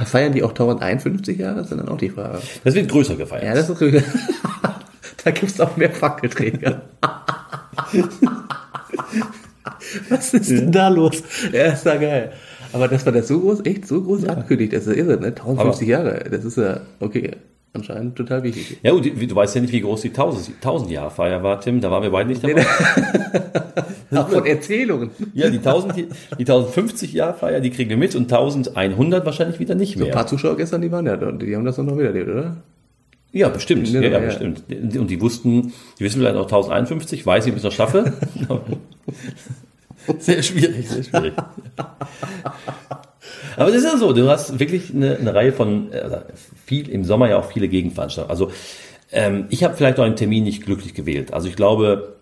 [0.05, 1.57] feiern die auch 1051 Jahre?
[1.57, 2.39] Das ist dann auch die Frage.
[2.65, 3.45] Das wird größer gefeiert.
[3.45, 4.05] Ja, das ist richtig.
[5.23, 6.81] Da gibt's auch mehr Fackelträger.
[10.09, 11.23] Was ist denn da los?
[11.53, 12.33] Ja, ist da geil.
[12.73, 15.29] Aber dass man das so groß, echt so groß ankündigt, das ist irre, ne?
[15.29, 17.33] 1050 Jahre, das ist ja, okay,
[17.73, 18.79] anscheinend total wichtig.
[18.83, 21.81] Ja, gut, du weißt ja nicht, wie groß die 1000, 1000 Jahre Feier war, Tim.
[21.81, 22.65] Da waren wir beide nicht dabei.
[24.13, 25.11] Auch von Erzählungen.
[25.35, 26.03] Ja, die 1000, die,
[26.39, 30.13] die 1050 Jahre Feier, die kriegen wir mit und 1100 wahrscheinlich wieder nicht Ein mehr.
[30.13, 32.57] paar Zuschauer gestern, die waren ja da, die haben das doch noch miterlebt, oder?
[33.33, 33.89] Ja, bestimmt.
[33.89, 34.27] Ja, Ja, ja, ja.
[34.27, 34.65] bestimmt.
[34.69, 38.13] Und die wussten, die wissen vielleicht auch 1051, weiß ich, ob ich das schaffe.
[40.19, 41.35] sehr schwierig, sehr schwierig.
[43.57, 46.21] Aber das ist ja so, du hast wirklich eine, eine Reihe von, äh,
[46.65, 48.31] viel, im Sommer ja auch viele Gegenveranstaltungen.
[48.31, 48.53] Also
[49.13, 51.33] ähm, ich habe vielleicht auch einen Termin nicht glücklich gewählt.
[51.33, 52.17] Also ich glaube,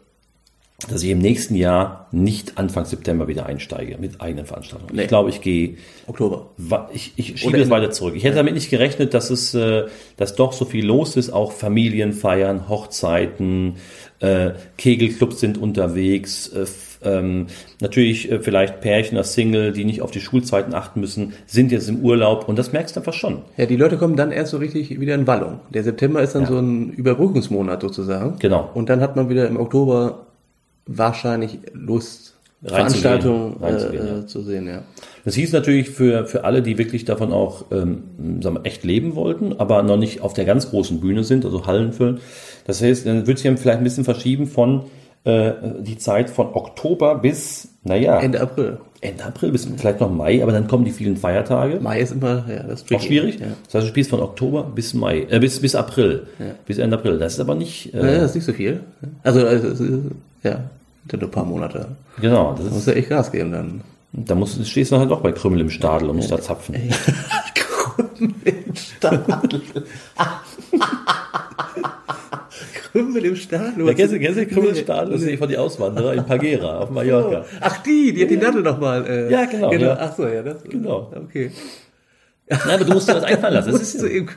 [0.88, 4.94] dass ich im nächsten Jahr nicht Anfang September wieder einsteige mit eigenen Veranstaltungen.
[4.94, 5.02] Nee.
[5.02, 6.50] Ich glaube, ich gehe Oktober.
[6.92, 8.14] Ich, ich schiebe es weiter zurück.
[8.16, 9.86] Ich hätte damit nicht gerechnet, dass es, äh,
[10.16, 13.76] dass doch so viel los ist, auch Familienfeiern, Hochzeiten,
[14.20, 16.66] äh, Kegelclubs sind unterwegs, äh,
[17.02, 17.46] ähm,
[17.80, 21.88] natürlich äh, vielleicht Pärchen als Single, die nicht auf die Schulzeiten achten müssen, sind jetzt
[21.88, 23.42] im Urlaub und das merkst du einfach schon.
[23.56, 25.60] Ja, die Leute kommen dann erst so richtig wieder in Wallung.
[25.70, 26.48] Der September ist dann Ja.
[26.48, 28.36] so ein Überbrückungsmonat sozusagen.
[28.40, 28.68] Genau.
[28.74, 30.26] Und dann hat man wieder im Oktober
[30.86, 32.34] wahrscheinlich Lust.
[32.62, 34.18] Veranstaltungen Reinzugehen, äh, ja.
[34.18, 34.82] äh, zu sehen, ja.
[35.24, 38.02] Das hieß natürlich für, für alle, die wirklich davon auch ähm,
[38.42, 41.66] sagen wir, echt leben wollten, aber noch nicht auf der ganz großen Bühne sind, also
[41.66, 42.18] Hallen füllen.
[42.66, 44.84] Das heißt, dann wird sich vielleicht ein bisschen verschieben von
[45.24, 48.78] äh, die Zeit von Oktober bis, naja, Ende April.
[49.00, 51.78] Ende April bis vielleicht noch Mai, aber dann kommen die vielen Feiertage.
[51.80, 53.38] Mai ist immer, ja, das ist Auch schwierig.
[53.38, 53.46] Ja.
[53.66, 56.26] Das heißt, du spielst von Oktober bis Mai, äh, bis, bis April,
[56.66, 57.18] bis Ende April.
[57.18, 58.80] Das ist aber nicht, Ja, äh, das ist nicht so viel.
[59.22, 59.84] Also, also
[60.42, 60.64] ja,
[61.16, 61.88] nur ein paar Monate.
[62.20, 63.80] genau, das Da musst du echt Gas geben dann.
[64.12, 66.74] da musst, du- stehst du halt doch bei Krümmel im Stadel und musst da zapfen.
[72.92, 73.86] Krümmel im Stadel.
[73.86, 75.12] Ja, kennst du, kennst du Krümmel im Stadel?
[75.12, 77.44] Das ist von die Auswanderer in Pagera auf Mallorca.
[77.60, 79.06] Ach, die, die hat die Nadel nochmal.
[79.06, 79.86] Äh, Ja, genau, genau.
[79.86, 79.98] ja.
[80.00, 80.62] Ach so, ja, das.
[80.64, 81.12] Genau.
[81.14, 81.52] Okay.
[82.48, 83.72] Nein, aber du musst dir das einfallen lassen.
[83.78, 84.28] Das ist eben.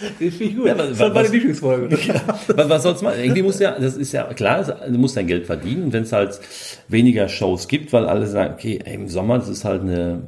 [0.20, 0.66] Das finde ich gut.
[0.66, 1.98] Ja, aber das war was- meine Lieblingsfolge.
[2.54, 3.18] Was, was soll's mal?
[3.18, 5.84] Irgendwie muss ja, das ist ja klar, du musst dein Geld verdienen.
[5.84, 6.38] Und wenn es halt
[6.88, 10.22] weniger Shows gibt, weil alle sagen, okay, ey, im Sommer, das ist halt eine,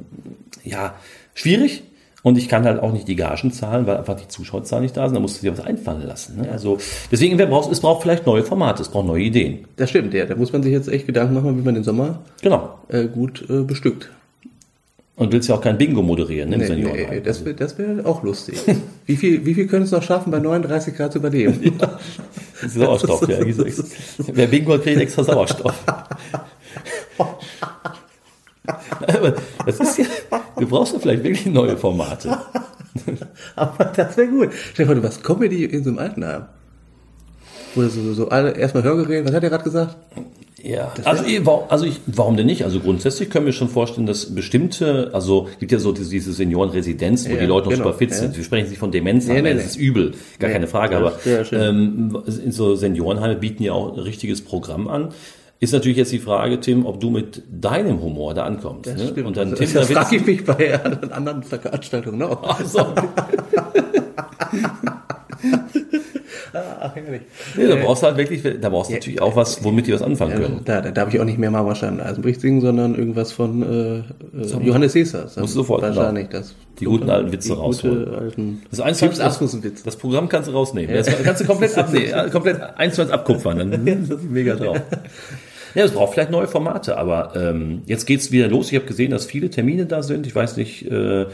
[0.63, 0.95] ja,
[1.33, 1.83] schwierig.
[2.23, 5.07] Und ich kann halt auch nicht die Gagen zahlen, weil einfach die Zuschauerzahlen nicht da
[5.07, 5.15] sind.
[5.15, 6.39] Da musst du dir was einfallen lassen.
[6.41, 6.49] Ne?
[6.51, 6.77] Also
[7.11, 9.65] deswegen, wer braucht, es braucht vielleicht neue Formate, es braucht neue Ideen.
[9.77, 10.25] Das stimmt, ja.
[10.27, 12.77] Da muss man sich jetzt echt Gedanken machen, wie man den Sommer Genau.
[12.89, 14.09] äh, gut äh, bestückt.
[15.15, 16.55] Und willst ja auch kein Bingo moderieren, ne?
[16.55, 17.09] im Nee, Seniorenheim.
[17.09, 18.57] nee, das wäre das wär auch lustig.
[19.05, 21.77] wie viel, wie viel können es noch schaffen, bei 39 Grad zu überleben?
[22.67, 23.45] Sauerstoff, ja.
[23.45, 23.65] wie so-
[24.33, 25.75] Wer Bingo hat, kriegt extra Sauerstoff.
[29.07, 30.05] Aber das ist ja,
[30.57, 32.37] du brauchst ja vielleicht wirklich neue Formate.
[33.55, 34.49] Aber das wäre gut.
[34.73, 36.45] Stell dir vor, du machst Comedy in so einem Altenheim.
[37.75, 39.95] Wo so, so alle erstmal Hörgeräte, was hat er gerade gesagt?
[40.63, 42.63] Ja, also, also ich, warum denn nicht?
[42.65, 47.27] Also grundsätzlich können wir schon vorstellen, dass bestimmte, also gibt ja so diese, diese Seniorenresidenz,
[47.27, 48.17] wo Ja, die Leute noch genau, super fit ja.
[48.17, 48.37] sind.
[48.37, 50.97] Wir sprechen nicht von Demenz, Nee, nee, nee, das ist übel, gar Nee, keine Frage,
[50.97, 51.13] aber
[51.51, 55.09] ähm, in so Seniorenheime bieten ja auch ein richtiges Programm an.
[55.59, 58.87] Ist natürlich jetzt die Frage, Tim, ob du mit deinem Humor da ankommst.
[58.87, 59.23] Das ne?
[59.23, 62.59] Und dann das Tim, das da frage ich mich bei anderen Veranstaltungen auch.
[62.59, 62.79] Also,
[66.83, 69.93] Ach, nee, da brauchst du halt wirklich, da brauchst du natürlich auch was, womit die
[69.93, 70.61] was anfangen können.
[70.65, 73.97] Da, da darf ich auch nicht mehr Marmarstein Eisenbricht singen, sondern irgendwas von äh,
[74.39, 75.23] äh, Johannes Caesar.
[75.23, 76.55] Musst du sofort, Wahrscheinlich das.
[76.79, 78.15] Die guten alten Witze rausholen.
[78.15, 79.83] Alten Das eins das, Asmussen-Witz.
[79.83, 80.95] das Programm kannst du rausnehmen.
[80.95, 83.59] Das kannst du komplett abnehmen, ja, komplett eins zu eins abkupfern.
[83.59, 84.81] Dann ist das mega drauf.
[85.75, 88.71] Ja, es braucht vielleicht neue Formate, aber ähm, jetzt geht's wieder los.
[88.71, 90.25] Ich habe gesehen, dass viele Termine da sind.
[90.25, 91.27] Ich weiß nicht, äh,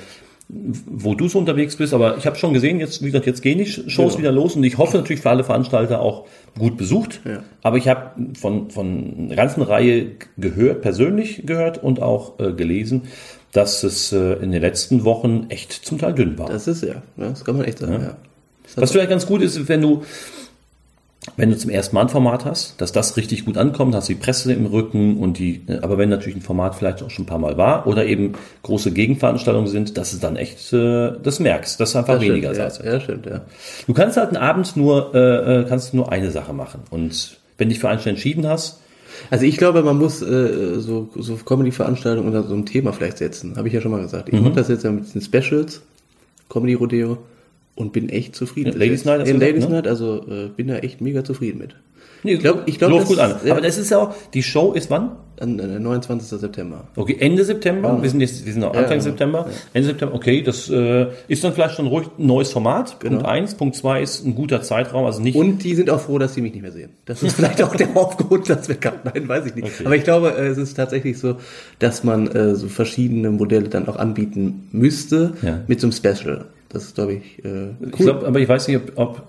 [0.49, 3.57] wo du so unterwegs bist, aber ich habe schon gesehen, jetzt, wie gesagt, jetzt gehen
[3.57, 4.19] die Shows Ja.
[4.19, 6.25] wieder los und ich hoffe natürlich für alle Veranstalter auch
[6.57, 7.19] gut besucht.
[7.25, 7.43] Ja.
[7.63, 13.03] Aber ich habe von, von einer ganzen Reihe gehört, persönlich gehört und auch äh, gelesen,
[13.51, 16.47] dass es äh, in den letzten Wochen echt zum Teil dünn war.
[16.49, 18.15] Das ist ja, ne, das kann man echt sagen, ja.
[18.63, 20.03] Das Was vielleicht ganz gut ist, wenn du,
[21.35, 24.13] wenn du zum ersten Mal ein Format hast, dass das richtig gut ankommt, hast du
[24.13, 27.27] die Presse im Rücken und die, aber wenn natürlich ein Format vielleicht auch schon ein
[27.27, 31.79] paar Mal war oder eben große Gegenveranstaltungen sind, dass es dann echt, äh, das merkst,
[31.79, 33.41] dass es einfach das weniger stimmt, ja, ja, stimmt, ja.
[33.85, 37.69] Du kannst halt einen Abend nur, äh, äh, kannst nur eine Sache machen und wenn
[37.69, 38.79] dich für einen entschieden hast,
[39.31, 43.55] Also ich glaube, man muss äh, so, so Comedy-Veranstaltungen unter so einem Thema vielleicht setzen.
[43.57, 44.29] Habe ich ja schon mal gesagt.
[44.29, 44.43] Ich Mhm.
[44.43, 45.81] mache das jetzt ja mit den Specials,
[46.49, 47.17] Comedy-Rodeo
[47.77, 48.73] und bin echt zufrieden.
[48.73, 49.75] Ja, Ladies Night Ja, gesagt, Ladies ne?
[49.75, 51.75] Night, also äh, bin da echt mega zufrieden mit.
[52.23, 53.35] nee, Ich glaub- ich glaub, läuft das- gut an.
[53.45, 53.51] ja.
[53.53, 55.11] Aber das ist ja auch, die Show ist wann?
[55.39, 56.39] An, äh, 29.
[56.39, 56.85] September.
[56.95, 58.01] Okay, Ende September.
[58.01, 59.01] Wir sind jetzt, wir sind noch Ja, Anfang ja.
[59.01, 59.47] September.
[59.73, 60.15] Ende September.
[60.15, 62.99] Okay, das äh, ist dann vielleicht schon ruhig ein neues Format.
[62.99, 63.17] Genau.
[63.17, 63.53] Punkt eins.
[63.53, 65.35] Punkt zwei ist ein guter Zeitraum, also nicht.
[65.35, 66.89] Und die sind auch froh, dass sie mich nicht mehr sehen.
[67.05, 69.11] Das ist vielleicht auch der Hauptgrund, dass wir cutten.
[69.13, 69.67] Nein, weiß ich nicht.
[69.67, 69.85] Okay.
[69.85, 71.35] Aber ich glaube, äh, es ist tatsächlich so,
[71.77, 75.59] dass man äh, so verschiedene Modelle dann auch anbieten müsste Ja.
[75.67, 76.45] mit so einem Special.
[76.69, 77.75] Das ist, glaube ich, äh, cool.
[77.87, 79.21] Ich glaub, aber ich weiß nicht, ob, ob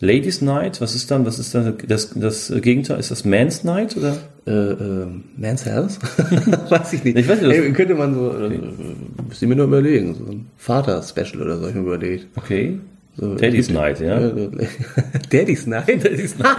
[0.00, 2.98] Ladies Night, was ist dann, was ist dann das, das Gegenteil?
[2.98, 4.16] Ist das Man's Night oder?
[4.46, 5.98] äh, äh, Man's Health?
[6.70, 7.16] weiß ich nicht.
[7.16, 8.48] Ich weiß nicht, Ey, könnte man so, äh,
[9.28, 12.26] müsste ich mir nur überlegen, so ein Vater-Special oder so, ich mir überlegt.
[12.36, 12.80] Okay.
[13.16, 14.18] So, Daddy's gibt- Night, ja.
[15.30, 16.04] Daddy's Night?
[16.04, 16.56] Daddy's Night.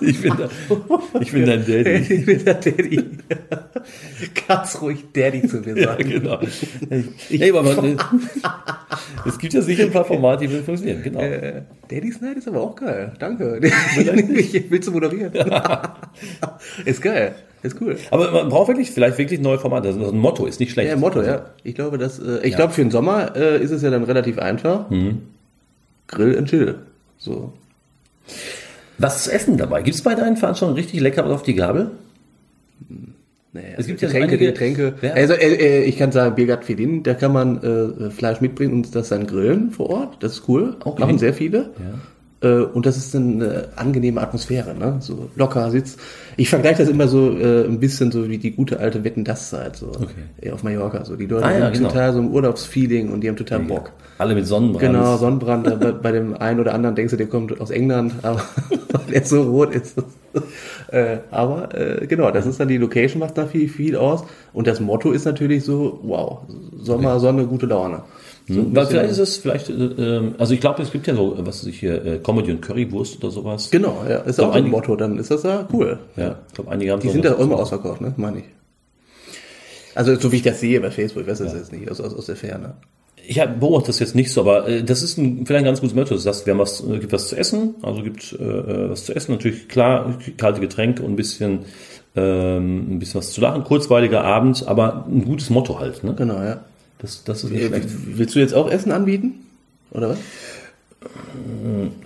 [0.00, 0.48] Ich bin, da,
[1.20, 1.90] ich bin dein Daddy.
[2.14, 3.04] ich bin der Daddy.
[4.48, 6.08] Ganz ruhig Daddy zu mir Ja, sagen.
[6.10, 6.40] genau.
[7.28, 7.98] Hey, aber man,
[9.26, 11.20] es gibt ja sicher ein paar Formate, die würden funktionieren, genau.
[11.20, 13.12] Äh, Daddy's Night ist aber auch geil.
[13.18, 13.60] Danke.
[13.62, 15.32] ich willst du moderieren?
[16.84, 17.34] ist geil.
[17.62, 17.96] Ist cool.
[18.10, 19.88] Aber man braucht wirklich, vielleicht wirklich neue Formate.
[19.88, 20.88] Also ein Motto ist nicht schlecht.
[20.88, 21.46] Ja, Motto, ja.
[21.62, 22.56] Ich glaube, dass, äh, ich Ja.
[22.56, 24.86] glaube, für den Sommer äh, ist es ja dann relativ einfach.
[26.08, 26.76] Grill and Chill.
[27.18, 27.52] So.
[29.00, 29.82] Was zu essen dabei?
[29.82, 31.90] Gibt es bei deinen Veranstaltungen richtig lecker was auf die Gabel?
[33.52, 34.94] Naja, Es gibt ja so Getränke, einige- Getränke.
[35.02, 35.12] Ja.
[35.14, 38.94] Also äh, äh, ich kann sagen, Biergart Fedin, da kann man äh, Fleisch mitbringen und
[38.94, 40.22] das dann grillen vor Ort.
[40.22, 40.76] Das ist cool.
[40.84, 41.00] Okay.
[41.00, 41.70] Machen sehr viele.
[41.78, 41.98] Ja.
[42.42, 44.96] Äh, und das ist eine angenehme Atmosphäre, ne?
[45.00, 45.98] So locker sitzt.
[46.36, 49.50] Ich vergleiche das immer so äh, ein bisschen so wie die gute alte Wetten das
[49.50, 49.92] Zeit, so
[50.40, 51.04] äh, auf Mallorca.
[51.04, 51.88] So die Leute Ah, ja, sind genau.
[51.88, 53.92] total so im Urlaubsfeeling und die haben total Bock.
[54.18, 54.80] Alle mit Sonnenbrand.
[54.80, 55.80] Genau, Sonnenbrand.
[55.80, 58.42] bei, bei dem einen oder anderen denkst du, der kommt aus England, aber
[58.92, 59.96] weil er so rot ist.
[60.92, 64.24] äh, aber äh, genau, das ist dann die Location, macht da viel, viel aus.
[64.52, 66.40] Und das Motto ist natürlich so, wow,
[66.78, 68.02] Sommer, Sonne, gute Laune.
[68.50, 71.14] So Hm, Weil vielleicht ist es, vielleicht, äh, ähm, also ich glaube, es gibt ja
[71.14, 73.70] so, was weiß ich hier, äh, Comedy und Currywurst oder sowas.
[73.70, 75.98] Genau, ja, ist Glaub, auch ein Motto, dann ist das ja cool.
[76.16, 78.12] Ja, ich glaube, einige haben Die sind auch immer ausverkauft, ne?
[78.16, 78.44] Meine ich.
[79.94, 82.14] Also so wie ich das sehe bei Facebook, ich weiß das jetzt nicht, aus, aus,
[82.14, 82.74] aus der Ferne.
[83.26, 85.94] Ich beobachte das jetzt nicht so, aber äh, das ist ein, vielleicht ein ganz gutes
[85.94, 86.14] Motto.
[86.14, 89.04] Das heißt, wir haben was, äh, gibt was zu essen, also gibt äh, äh, was
[89.04, 91.60] zu essen, natürlich klar, kalte Getränke und ein bisschen,
[92.16, 96.02] ähm, ein bisschen was zu lachen, kurzweiliger Abend, aber ein gutes Motto halt.
[96.02, 96.14] Ne?
[96.14, 96.60] Genau, ja.
[97.00, 97.88] Das, das ist nicht Äh, schlecht.
[98.16, 99.46] Willst du jetzt auch Essen anbieten?
[99.90, 100.18] Oder was?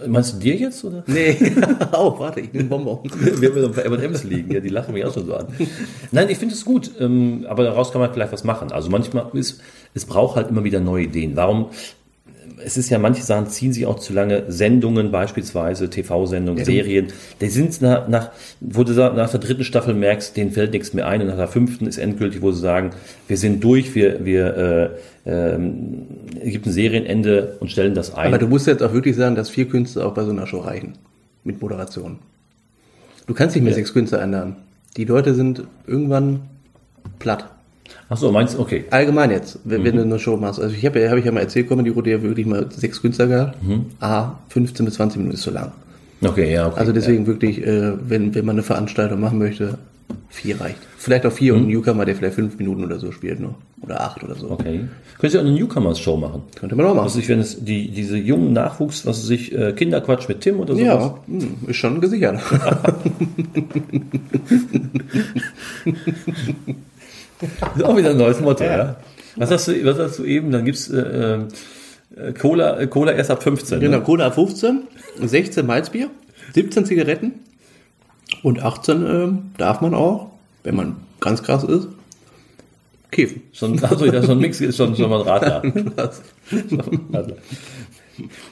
[0.07, 1.03] Meinst du dir jetzt oder?
[1.07, 1.37] Nee.
[1.93, 3.01] oh, warte, ich nehme Bonbon.
[3.13, 5.35] Wir haben ja noch ein paar M&M's liegen, ja, die lachen mich auch schon so
[5.35, 5.49] an.
[6.13, 8.71] Nein, ich finde es gut, ähm, aber daraus kann man vielleicht was machen.
[8.71, 9.61] Also manchmal ist,
[9.95, 11.35] es braucht halt immer wieder neue Ideen.
[11.35, 11.71] Warum?
[12.65, 14.45] Es ist ja, manche Sachen ziehen sich auch zu lange.
[14.49, 16.65] Sendungen beispielsweise, TV-Sendungen, Ja.
[16.65, 17.09] Serien,
[17.41, 21.07] die sind nach, nach, wo du nach der dritten Staffel merkst, denen fällt nichts mehr
[21.07, 22.91] ein und nach der fünften ist endgültig, wo sie sagen,
[23.29, 24.91] wir sind durch, wir, wir,
[25.27, 26.03] äh, ähm,
[26.43, 28.29] gibt ein Serienende und stellen das ein.
[28.29, 30.61] Aber du musst jetzt auch wirklich sagen, dass vier Künstler auch bei so einer Show
[30.61, 30.95] reichen.
[31.45, 32.19] Mit Moderation.
[33.27, 33.77] Du kannst nicht mehr Ja.
[33.77, 34.57] sechs Künstler einladen.
[34.97, 36.41] Die Leute sind irgendwann
[37.19, 37.49] platt.
[38.09, 38.85] Ach so, meinst du, okay.
[38.91, 40.61] Allgemein jetzt, wenn, wenn du eine Show machst.
[40.61, 43.01] Also ich habe ja, hab ich ja mal erzählt, Comedy Route ja wirklich mal sechs
[43.01, 43.59] Künstler gehabt.
[44.01, 45.73] A, 15 bis 20 Minuten ist zu lang.
[46.23, 46.79] Okay, ja, okay.
[46.79, 49.79] Also deswegen wirklich, äh, wenn, wenn man eine Veranstaltung machen möchte,
[50.29, 50.79] vier reicht.
[50.97, 53.55] Vielleicht auch vier und ein Newcomer, der vielleicht fünf Minuten oder so spielt nur.
[53.83, 54.51] Oder acht oder so.
[54.51, 54.81] Okay.
[55.19, 56.43] Könntest du auch eine Newcomers-Show machen?
[56.59, 57.07] Könnte man auch machen.
[57.07, 60.61] Was ich, wenn es die, diese jungen Nachwuchs, was weiß ich, äh, Kinderquatsch mit Tim
[60.61, 60.87] oder sowas.
[60.87, 62.41] ja, hm, ist schon gesichert.
[67.41, 68.97] Das ist auch wieder ein neues Motto, ja.
[69.37, 70.51] Was hast du, was hast du eben?
[70.51, 71.39] Dann gibt's äh,
[72.17, 73.81] äh, Cola, äh, Cola erst ab 15.
[73.81, 74.03] Genau, Ne?
[74.05, 74.83] Cola ab 15,
[75.23, 76.11] 16 Malzbier,
[76.55, 77.33] 17 Zigaretten
[78.43, 80.31] und 18 ähm, darf man auch,
[80.63, 81.89] wenn man ganz krass ist,
[83.11, 83.43] kiffen.
[83.53, 85.63] Schon, also, ja, so ein Mix ist schon, schon mal ein Radler.
[87.13, 87.37] Radler.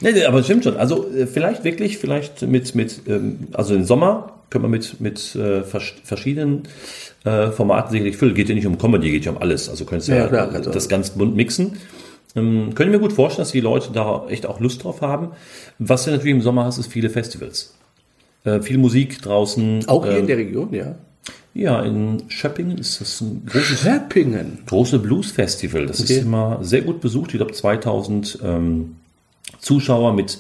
[0.00, 0.76] Nee, nee, aber es stimmt schon.
[0.76, 5.34] Also äh, vielleicht wirklich, vielleicht mit, mit ähm, also im Sommer können wir mit, mit
[5.34, 6.62] äh, vers verschiedenen
[7.24, 8.34] äh, Formaten sicherlich füllen.
[8.34, 9.68] Geht ja nicht um Comedy, geht ja um alles.
[9.68, 11.78] Also könntest du Ja, ja, klar, das ganz bunt mixen.
[12.36, 15.28] Ähm, können wir gut vorstellen, dass die Leute da echt auch Lust drauf haben.
[15.78, 17.74] Was du natürlich im Sommer hast, ist viele Festivals.
[18.44, 19.88] Äh, viel Musik draußen.
[19.88, 20.94] Auch hier ähm, in der Region, ja.
[21.54, 24.58] Ja, in Schöppingen ist das ein großes Schöppingen.
[24.66, 25.86] große Blues-Festival.
[25.86, 26.14] Das Okay.
[26.14, 27.32] ist immer sehr gut besucht.
[27.32, 28.96] Ich glaube 2000 ähm,
[29.60, 30.38] Zuschauer mit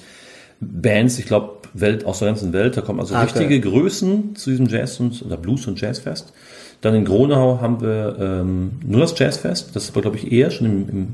[0.60, 2.76] Bands, ich glaube Welt aus der ganzen Welt.
[2.76, 3.70] Da kommen also Ah, richtige geil.
[3.72, 6.32] Größen zu diesem Jazz- und oder Blues- und Jazzfest.
[6.80, 9.74] Dann in Gronau haben wir ähm, nur das Jazzfest.
[9.74, 11.08] Das ist aber, glaube ich, eher schon im, im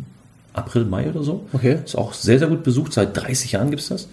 [0.54, 1.44] April, Mai oder so.
[1.52, 1.78] Okay.
[1.84, 2.92] Ist auch sehr, sehr gut besucht.
[2.92, 4.08] Seit 30 Jahren gibt's das.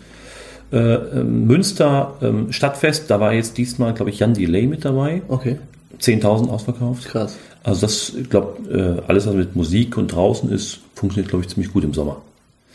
[0.71, 5.21] Äh, ähm, Münster ähm, Stadtfest, da war jetzt diesmal, glaube ich, Jan Delay mit dabei.
[5.27, 5.57] Okay,
[6.01, 7.05] 10.000 ausverkauft.
[7.05, 7.37] krass.
[7.63, 11.49] Also das, ich glaube, äh, alles, was mit Musik und draußen ist, funktioniert, glaube ich,
[11.53, 12.21] ziemlich gut im Sommer.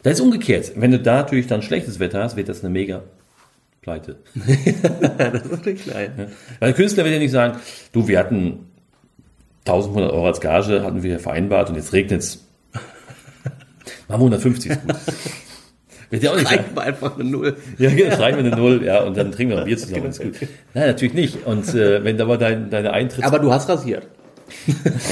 [0.02, 0.72] Das ist umgekehrt.
[0.76, 3.02] Wenn du da natürlich dann schlechtes Wetter hast, wird das eine mega
[3.82, 4.18] Pleite.
[4.34, 6.32] das ist wirklich klein.
[6.58, 7.58] Weil der Künstler wird ja nicht sagen,
[7.92, 8.66] du, wir hatten
[9.66, 12.46] 1500 Euro als Gage, hatten wir vereinbart und jetzt regnet's.
[14.08, 14.96] Machen wir 150 ist gut.
[16.10, 16.50] Wird ja auch nicht.
[16.50, 17.56] Reicht mal einfach eine Null.
[17.78, 20.06] Ja, genau, schreiben wir eine Null, ja, und dann trinken wir ein Bier zusammen.
[20.06, 20.34] Ist gut.
[20.74, 21.46] Nein, natürlich nicht.
[21.46, 24.06] Und äh, wenn aber dein, deine Eintritts Aber du hast rasiert.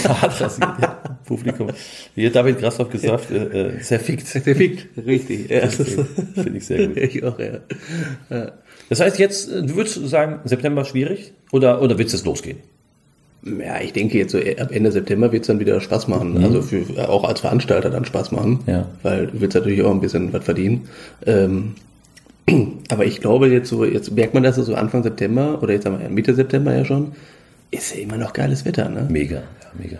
[0.05, 1.03] Hat ja.
[1.25, 1.69] Publikum.
[2.15, 4.31] Wie hat David Grassoff gesagt, äh, äh, zerfickt.
[4.45, 5.51] Perfekt, richtig.
[5.51, 6.97] Ja, das Finde ich sehr gut.
[6.97, 8.53] ich auch, ja.
[8.89, 11.33] Das heißt jetzt, äh, du würdest sagen, September schwierig?
[11.53, 12.59] Oder, oder wird es jetzt losgehen?
[13.45, 16.43] Ja, ich denke jetzt so ab Ende September wird es dann wieder Spaß machen.
[16.43, 18.61] Also für, auch als Veranstalter dann Spaß machen.
[18.67, 18.89] Ja.
[19.03, 20.89] Weil du willst natürlich auch ein bisschen was verdienen.
[21.25, 21.75] Ähm,
[22.89, 26.01] aber ich glaube jetzt so, jetzt merkt man das so Anfang September oder jetzt haben
[26.01, 27.13] wir Mitte September ja schon,
[27.71, 29.07] ist ja immer noch geiles Wetter, ne?
[29.11, 29.43] Mega, ja,
[29.83, 29.99] mega.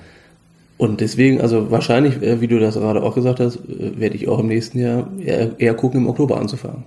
[0.79, 4.29] Und deswegen, also wahrscheinlich, äh, wie du das gerade auch gesagt hast, äh, werde ich
[4.29, 6.85] auch im nächsten Jahr eher, eher gucken, im Oktober anzufangen.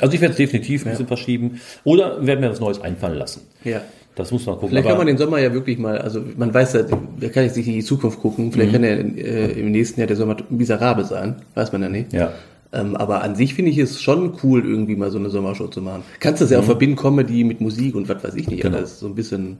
[0.00, 1.60] Also ich werde es definitiv ein bisschen verschieben.
[1.84, 3.42] Oder werden wir was Neues einfallen lassen.
[3.62, 3.82] Ja.
[4.16, 4.70] Das muss man gucken.
[4.70, 6.80] Vielleicht kann man den Sommer ja wirklich mal, also man weiß ja,
[7.18, 10.08] wer kann jetzt nicht in die Zukunft gucken, vielleicht kann ja äh, im nächsten Jahr
[10.08, 12.12] der Sommer miserabel sein, weiß man ja nicht.
[12.12, 12.32] Ja.
[12.72, 15.80] Ähm, aber an sich finde ich es schon cool, irgendwie mal so eine Sommershow zu
[15.82, 16.02] machen.
[16.18, 18.78] Kannst das ja auch verbinden, Comedy mit Musik und was weiß ich nicht, Genau.
[18.78, 19.58] alles so ein bisschen.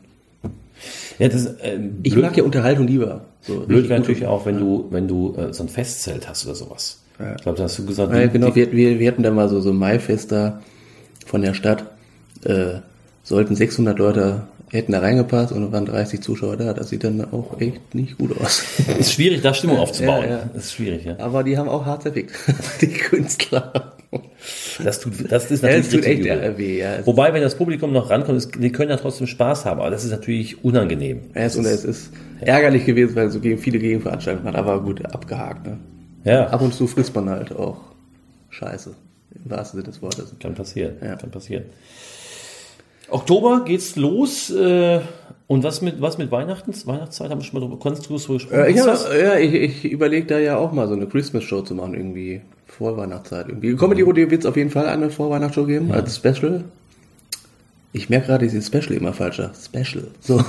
[1.18, 3.22] Ja, das ähm, Ich mag ja Unterhaltung lieber.
[3.42, 6.54] So blöd wäre natürlich auch, wenn du, wenn du äh, so ein Festzelt hast oder
[6.54, 7.00] sowas.
[7.18, 7.34] Ja.
[7.36, 9.30] Ich glaube, da hast du gesagt, Ja, die- genau, die- wir, wir, wir hatten da
[9.30, 10.60] mal so, so ein Maifest da
[11.26, 11.84] von der Stadt,
[12.44, 12.80] äh,
[13.22, 16.72] sollten 600 Leute, hätten da reingepasst und waren 30 Zuschauer da.
[16.72, 18.62] Das sieht dann auch echt nicht gut aus.
[18.98, 20.24] ist schwierig, da Stimmung aufzubauen.
[20.24, 20.50] Ja, ja.
[20.54, 21.18] Das ist schwierig, ja.
[21.18, 22.32] Aber die haben auch hart zerfickt,
[22.80, 23.94] die Künstler.
[24.82, 26.58] Das tut, das ist Ja, natürlich es tut echt übel.
[26.58, 27.06] weh, ja.
[27.06, 30.04] Wobei, wenn das Publikum noch rankommt, es, die können ja trotzdem Spaß haben, aber das
[30.04, 31.20] ist natürlich unangenehm.
[31.34, 35.04] ja, es, und es ist ärgerlich gewesen, weil so gegen viele Gegenveranstaltungen hat, aber gut,
[35.04, 35.66] abgehakt.
[35.66, 35.76] Ne?
[36.24, 37.76] Ja, Ab und zu frisst man halt auch
[38.48, 38.94] Scheiße,
[39.44, 40.34] im wahrsten Sinne des Wortes.
[40.40, 40.94] kann passieren.
[41.02, 41.16] Ja.
[41.16, 41.64] Kann passieren.
[43.10, 44.50] Oktober geht's los.
[44.50, 45.00] Äh,
[45.46, 46.72] und was mit was mit Weihnachten?
[46.86, 48.60] Weihnachtszeit haben wir schon mal drüber du so gesprochen.
[48.60, 51.74] Äh, ich hab, ja, ich, ich überlege da ja auch mal so eine Christmas-Show zu
[51.74, 53.48] machen, irgendwie vor Weihnachtszeit.
[53.48, 53.74] Irgendwie.
[53.74, 56.64] Comedy Rodeo wird es auf jeden Fall eine Vorweihnachtsshow geben, als Special.
[57.92, 59.50] Ich merke gerade, dieses Special immer falscher.
[59.60, 60.06] Special.
[60.20, 60.40] So.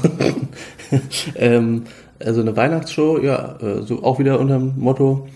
[1.36, 1.84] ähm,
[2.19, 5.28] also eine Weihnachtsshow, ja, äh, so auch wieder unter dem Motto.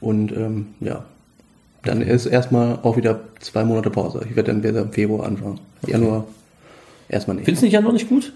[0.00, 1.04] Und ähm, ja,
[1.84, 4.20] dann ist erstmal auch wieder zwei Monate Pause.
[4.28, 5.58] Ich werde dann wieder im Februar anfangen.
[5.86, 6.26] Januar
[7.10, 7.44] erstmal nicht.
[7.44, 8.32] Findest du nicht ja noch nicht gut?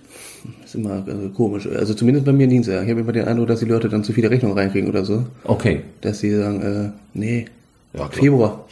[0.60, 1.66] Das ist immer äh, komisch.
[1.66, 2.84] Also zumindest bei mir in Dienstag.
[2.84, 5.24] Ich habe immer den Eindruck, dass die Leute dann zu viele Rechnungen reinkriegen oder so.
[5.44, 5.82] Okay.
[6.02, 7.46] Dass sie sagen, äh, nee,
[7.94, 8.08] Ja.
[8.08, 8.66] Februar.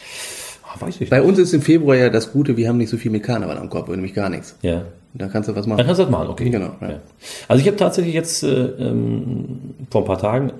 [0.65, 2.97] Ah, weiß ich Bei uns ist im Februar ja das Gute, wir haben nicht so
[2.97, 4.57] viel mit Karneval am Kopf, nämlich gar nichts.
[4.63, 4.83] Ja.
[5.15, 5.79] Da kannst du was machen.
[5.79, 6.49] Dann kannst du das machen, okay.
[6.49, 6.89] Genau, ja.
[6.91, 7.01] Ja.
[7.47, 9.45] Also ich habe tatsächlich jetzt äh, ähm,
[9.91, 10.53] vor ein paar Tagen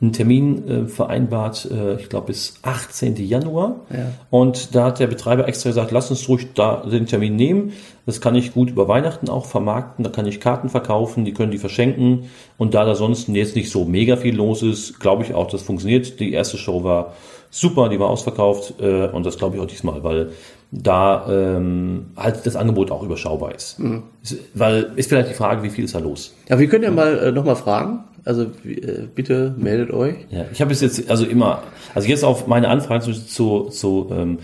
[0.00, 3.16] einen Termin äh, vereinbart, äh, ich glaube bis 18.
[3.16, 3.80] Januar.
[3.90, 4.12] Ja.
[4.30, 7.72] Und da hat der Betreiber extra gesagt, lass uns ruhig da den Termin nehmen.
[8.06, 10.02] Das kann ich gut über Weihnachten auch vermarkten.
[10.02, 12.30] Da kann ich Karten verkaufen, die können die verschenken.
[12.56, 15.62] Und da da sonst jetzt nicht so mega viel los ist, glaube ich auch, das
[15.62, 16.18] funktioniert.
[16.18, 17.14] Die erste Show war
[17.50, 20.30] super, die war ausverkauft äh, und das glaube ich auch diesmal, weil
[20.72, 23.80] da ähm, halt das Angebot auch überschaubar ist.
[24.22, 24.38] ist.
[24.54, 26.34] Weil ist vielleicht die Frage, wie viel ist da los?
[26.48, 28.04] Ja, wir können ja mal äh, nochmal fragen.
[28.24, 30.14] Also äh, bitte meldet euch.
[30.30, 31.62] Ja, ich habe es jetzt also immer,
[31.94, 34.38] also jetzt auf meine Anfragen zu, zu, zu ähm,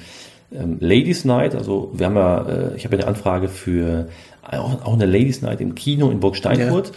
[0.52, 4.08] ähm, Ladies Night, also wir haben ja, äh, ich habe ja eine Anfrage für
[4.42, 6.92] auch, auch eine Ladies Night im Kino in Burg Steinfurt.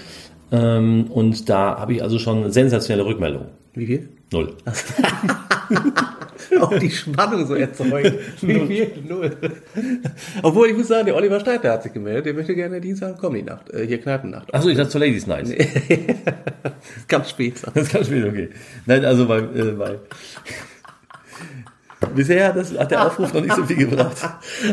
[0.52, 3.50] Ähm, und da habe ich also schon sensationelle Rückmeldungen.
[3.74, 4.10] Wie viel?
[4.32, 4.56] Null.
[6.60, 8.14] Auch die Spannung so erzeugt.
[8.38, 8.92] Viel?
[9.08, 9.38] Null.
[10.42, 12.26] Obwohl, ich muss sagen, der Oliver Steiter hat sich gemeldet.
[12.26, 14.54] Der möchte gerne Dienstag Comedy-Nacht, äh, hier Kneipennacht.
[14.54, 15.56] Achso, ich dachte zur Ladies Night.
[17.08, 17.56] Ganz spät.
[17.74, 18.50] Das kann spielen, okay.
[18.86, 20.00] Nein, also bei, äh, bei
[22.16, 24.18] Bisher hat, das, hat der Aufruf noch nicht so viel gebracht.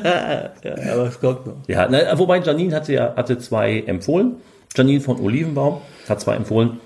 [0.02, 0.52] ja,
[0.92, 1.56] aber es kommt noch.
[1.66, 4.36] Ja, na, wobei Janine hatte ja hatte zwei empfohlen.
[4.74, 6.78] Janine von Olivenbaum hat zwei empfohlen,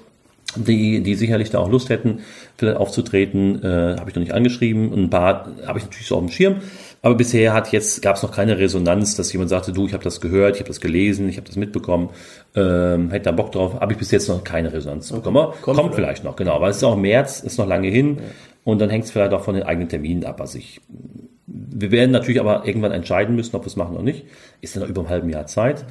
[0.56, 2.20] die, die sicherlich da auch Lust hätten,
[2.56, 3.62] vielleicht aufzutreten.
[3.62, 4.92] Äh, habe ich noch nicht angeschrieben.
[4.92, 6.56] Ein paar habe ich natürlich so auf dem Schirm.
[7.02, 10.04] Aber bisher hat jetzt gab es noch keine Resonanz, dass jemand sagte, du, ich habe
[10.04, 12.10] das gehört, ich habe das gelesen, ich habe das mitbekommen,
[12.54, 13.80] ähm, hätte da Bock drauf.
[13.80, 15.36] Habe ich bis jetzt noch keine Resonanz bekommen.
[15.36, 16.60] Aber Kommt kommt, vielleicht noch, genau.
[16.60, 18.18] Weil es ist auch März, ist noch lange hin.
[18.64, 20.40] Und dann hängt es vielleicht auch von den eigenen Terminen ab.
[20.40, 20.80] Also ich
[21.52, 24.24] wir werden natürlich aber irgendwann entscheiden müssen, ob wir es machen oder nicht.
[24.60, 25.84] Ist ja noch über einem halben Jahr Zeit.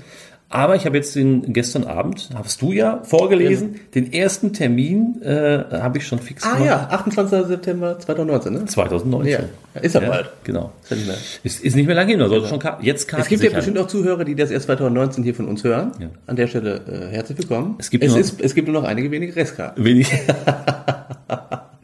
[0.51, 5.63] Aber ich habe jetzt den gestern Abend, hast du ja vorgelesen, den ersten Termin äh,
[5.73, 7.45] habe ich schon fix Ah ja, 28.
[7.45, 8.65] September 2019, ne?
[8.65, 9.31] 2019.
[9.31, 10.29] Ja, ist ja, Ja, bald.
[10.43, 10.71] genau.
[10.81, 11.17] Ist ja nicht mehr.
[11.43, 13.77] Ist, ist nicht mehr lange hin, sollte schon Ka- jetzt Karten Es gibt ja bestimmt
[13.77, 15.91] auch Zuhörer, die das erst 2019 hier von uns hören.
[15.99, 16.07] Ja.
[16.25, 16.81] An der Stelle
[17.11, 17.75] äh, herzlich willkommen.
[17.77, 19.83] Es gibt es, nur- ist, es gibt nur noch einige wenige Restkarten.
[19.85, 20.11] Wenig.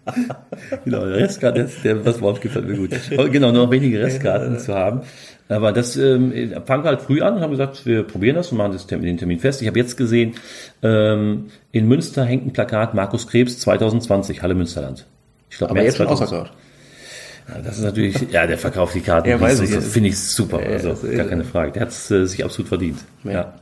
[0.85, 2.91] genau, Restkarten, das, der, das Wort gefällt mir gut.
[3.13, 5.01] Aber genau, nur noch wenige Restkarten zu haben.
[5.47, 6.31] Aber das ähm,
[6.65, 9.05] fangen wir halt früh an und haben gesagt, wir probieren das und machen das, Termin-
[9.05, 9.61] den Termin fest.
[9.61, 10.33] Ich habe jetzt gesehen,
[10.81, 15.05] ähm, in Münster hängt ein Plakat Markus Krebs 2020, Halle Münsterland.
[15.49, 16.51] Ich glaube, jetzt schon ausverkauft.
[17.47, 19.29] Ja, Das ist natürlich, ja, der verkauft die Karten.
[19.29, 19.69] Ja, weiß ich.
[19.69, 20.61] Finde ich super.
[20.63, 21.71] Ja, Also, gar keine Frage.
[21.73, 22.99] Der hat es äh, sich absolut verdient.
[23.23, 23.31] Ja.
[23.31, 23.53] Ja.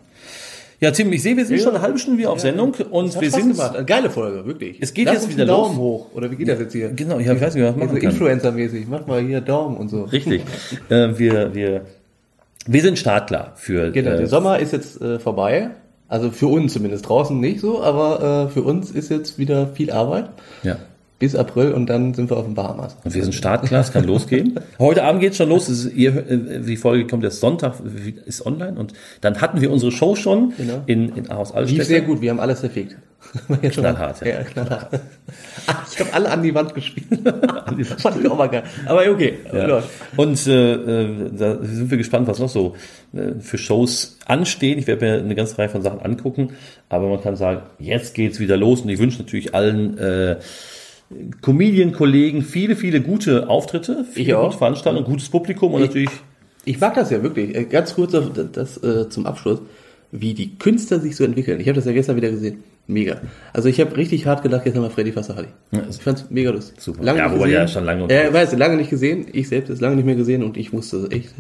[0.84, 3.22] Ja, Tim, ich sehe, wir sind schon eine halbe Stunde wieder auf Sendung und Hat
[3.22, 3.52] wir Spaß sind.
[3.54, 3.74] gemacht.
[3.74, 4.80] Eine geile Folge, wirklich.
[4.82, 5.82] Es geht Lass jetzt wieder Daumen los.
[5.82, 6.08] hoch.
[6.13, 6.89] Oder wie geht das jetzt hier?
[6.89, 8.12] Genau, ja, ich weiß nicht, was so machen kann.
[8.12, 8.86] Influencer-mäßig.
[8.89, 10.04] Mach mal hier Daumen und so.
[10.04, 10.41] Richtig.
[10.89, 11.86] äh, wir, wir,
[12.67, 13.91] wir sind startklar für.
[13.91, 15.69] Genau, äh, der Sommer ist jetzt äh, vorbei.
[16.10, 19.89] Also für uns zumindest draußen nicht so, aber äh, für uns ist jetzt wieder viel
[19.89, 20.30] Arbeit
[20.63, 20.76] ja.
[21.24, 22.98] Bis April und dann sind wir auf den Bahamas.
[23.06, 24.60] Und wir sind startklar, es kann losgehen.
[24.78, 25.70] Heute Abend geht's schon los.
[25.70, 27.76] Es ist, ihr, äh, die Folge kommt erst Sonntag,
[28.26, 28.78] ist online.
[28.78, 30.84] Und dann hatten wir unsere Show schon Genau.
[30.86, 31.86] in, in Lief Altstädte.
[31.86, 32.78] sehr gut, wir haben alles jetzt
[33.48, 34.28] mal- Knallhart, ja.
[34.28, 34.44] ja.
[34.44, 35.00] knallhart.
[35.94, 37.06] Ich habe alle an die Wand gespielt.
[38.00, 38.64] Fand ich auch mal geil.
[38.86, 39.82] Aber okay, Ja.
[40.18, 42.76] Und äh, äh, da sind wir gespannt, was noch so
[43.14, 44.78] äh, für Shows anstehen.
[44.80, 46.50] Ich werde mir eine ganze Reihe von Sachen angucken,
[46.90, 50.38] aber man kann sagen, jetzt geht's wieder los und ich wünsche natürlich allen äh,
[51.41, 54.45] Comedian-Kollegen viele, viele gute Auftritte, viele Ich auch.
[54.47, 56.10] gute Veranstaltungen, gutes Publikum und natürlich
[56.65, 57.56] Ich mag das ja wirklich.
[57.56, 59.60] Äh, Ganz kurz das, das äh, zum Abschluss,
[60.12, 61.60] wie die Künstler sich so entwickeln.
[61.60, 62.63] Ich habe das ja gestern wieder gesehen.
[62.86, 63.21] Mega.
[63.54, 65.47] Also ich habe richtig hart gelacht gestern mal Freddy Fassahali.
[65.89, 66.82] Ich fand's mega lustig.
[66.82, 67.02] Super.
[67.04, 67.60] Lange Ja, nicht wobei gesehen.
[67.62, 69.26] der schon lange Ja, unterwegs weiß, lange nicht gesehen.
[69.32, 71.34] Ich selbst ist lange nicht mehr gesehen und ich musste echt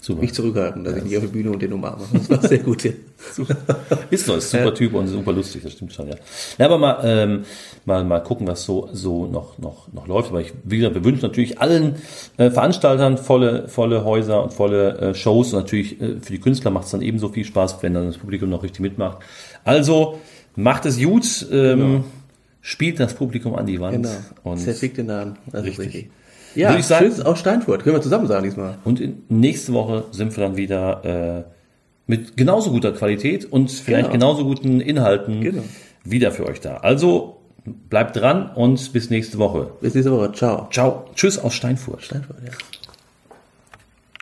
[0.00, 0.22] Super.
[0.22, 2.04] mich zurückhalten, dass ich nicht auf die Bühne und den umarme.
[2.12, 2.84] Das war sehr gut.
[2.84, 2.92] Ja.
[4.10, 6.14] Ist so, ist ein super Typ und super lustig, das stimmt schon, ja.
[6.58, 7.44] ja aber mal, ähm,
[7.84, 10.30] mal, mal gucken, was so, so noch, noch, noch läuft.
[10.30, 11.96] Aber ich, wie gesagt, wir wünschen natürlich allen
[12.38, 15.52] äh, Veranstaltern volle, volle Häuser und volle äh, Shows.
[15.52, 18.16] Und natürlich äh, für die Künstler macht es dann ebenso viel Spaß, wenn dann das
[18.16, 19.18] Publikum noch richtig mitmacht.
[19.64, 20.18] Also
[20.56, 22.04] macht es gut, ähm,
[22.62, 23.96] spielt das Publikum an die Wand.
[23.96, 24.14] Genau.
[24.44, 25.36] Und, Zerfickt den Nahen.
[25.52, 25.86] Das ist Richtig.
[25.86, 26.10] richtig.
[26.54, 27.82] Ja, Würde ich sagen- tschüss aus Steinfurt.
[27.84, 28.78] Können wir zusammen sagen diesmal.
[28.84, 31.50] und in, nächste Woche sind wir dann wieder äh,
[32.06, 34.12] mit genauso guter Qualität und vielleicht Genau.
[34.12, 35.62] genauso guten Inhalten Genau.
[36.04, 36.78] wieder für euch da.
[36.78, 37.36] Also
[37.88, 39.70] bleibt dran und bis nächste Woche.
[39.80, 40.32] Bis nächste Woche.
[40.32, 40.68] Ciao.
[40.72, 41.04] Ciao.
[41.14, 42.02] Tschüss aus Steinfurt.
[42.02, 42.50] Steinfurt, ja.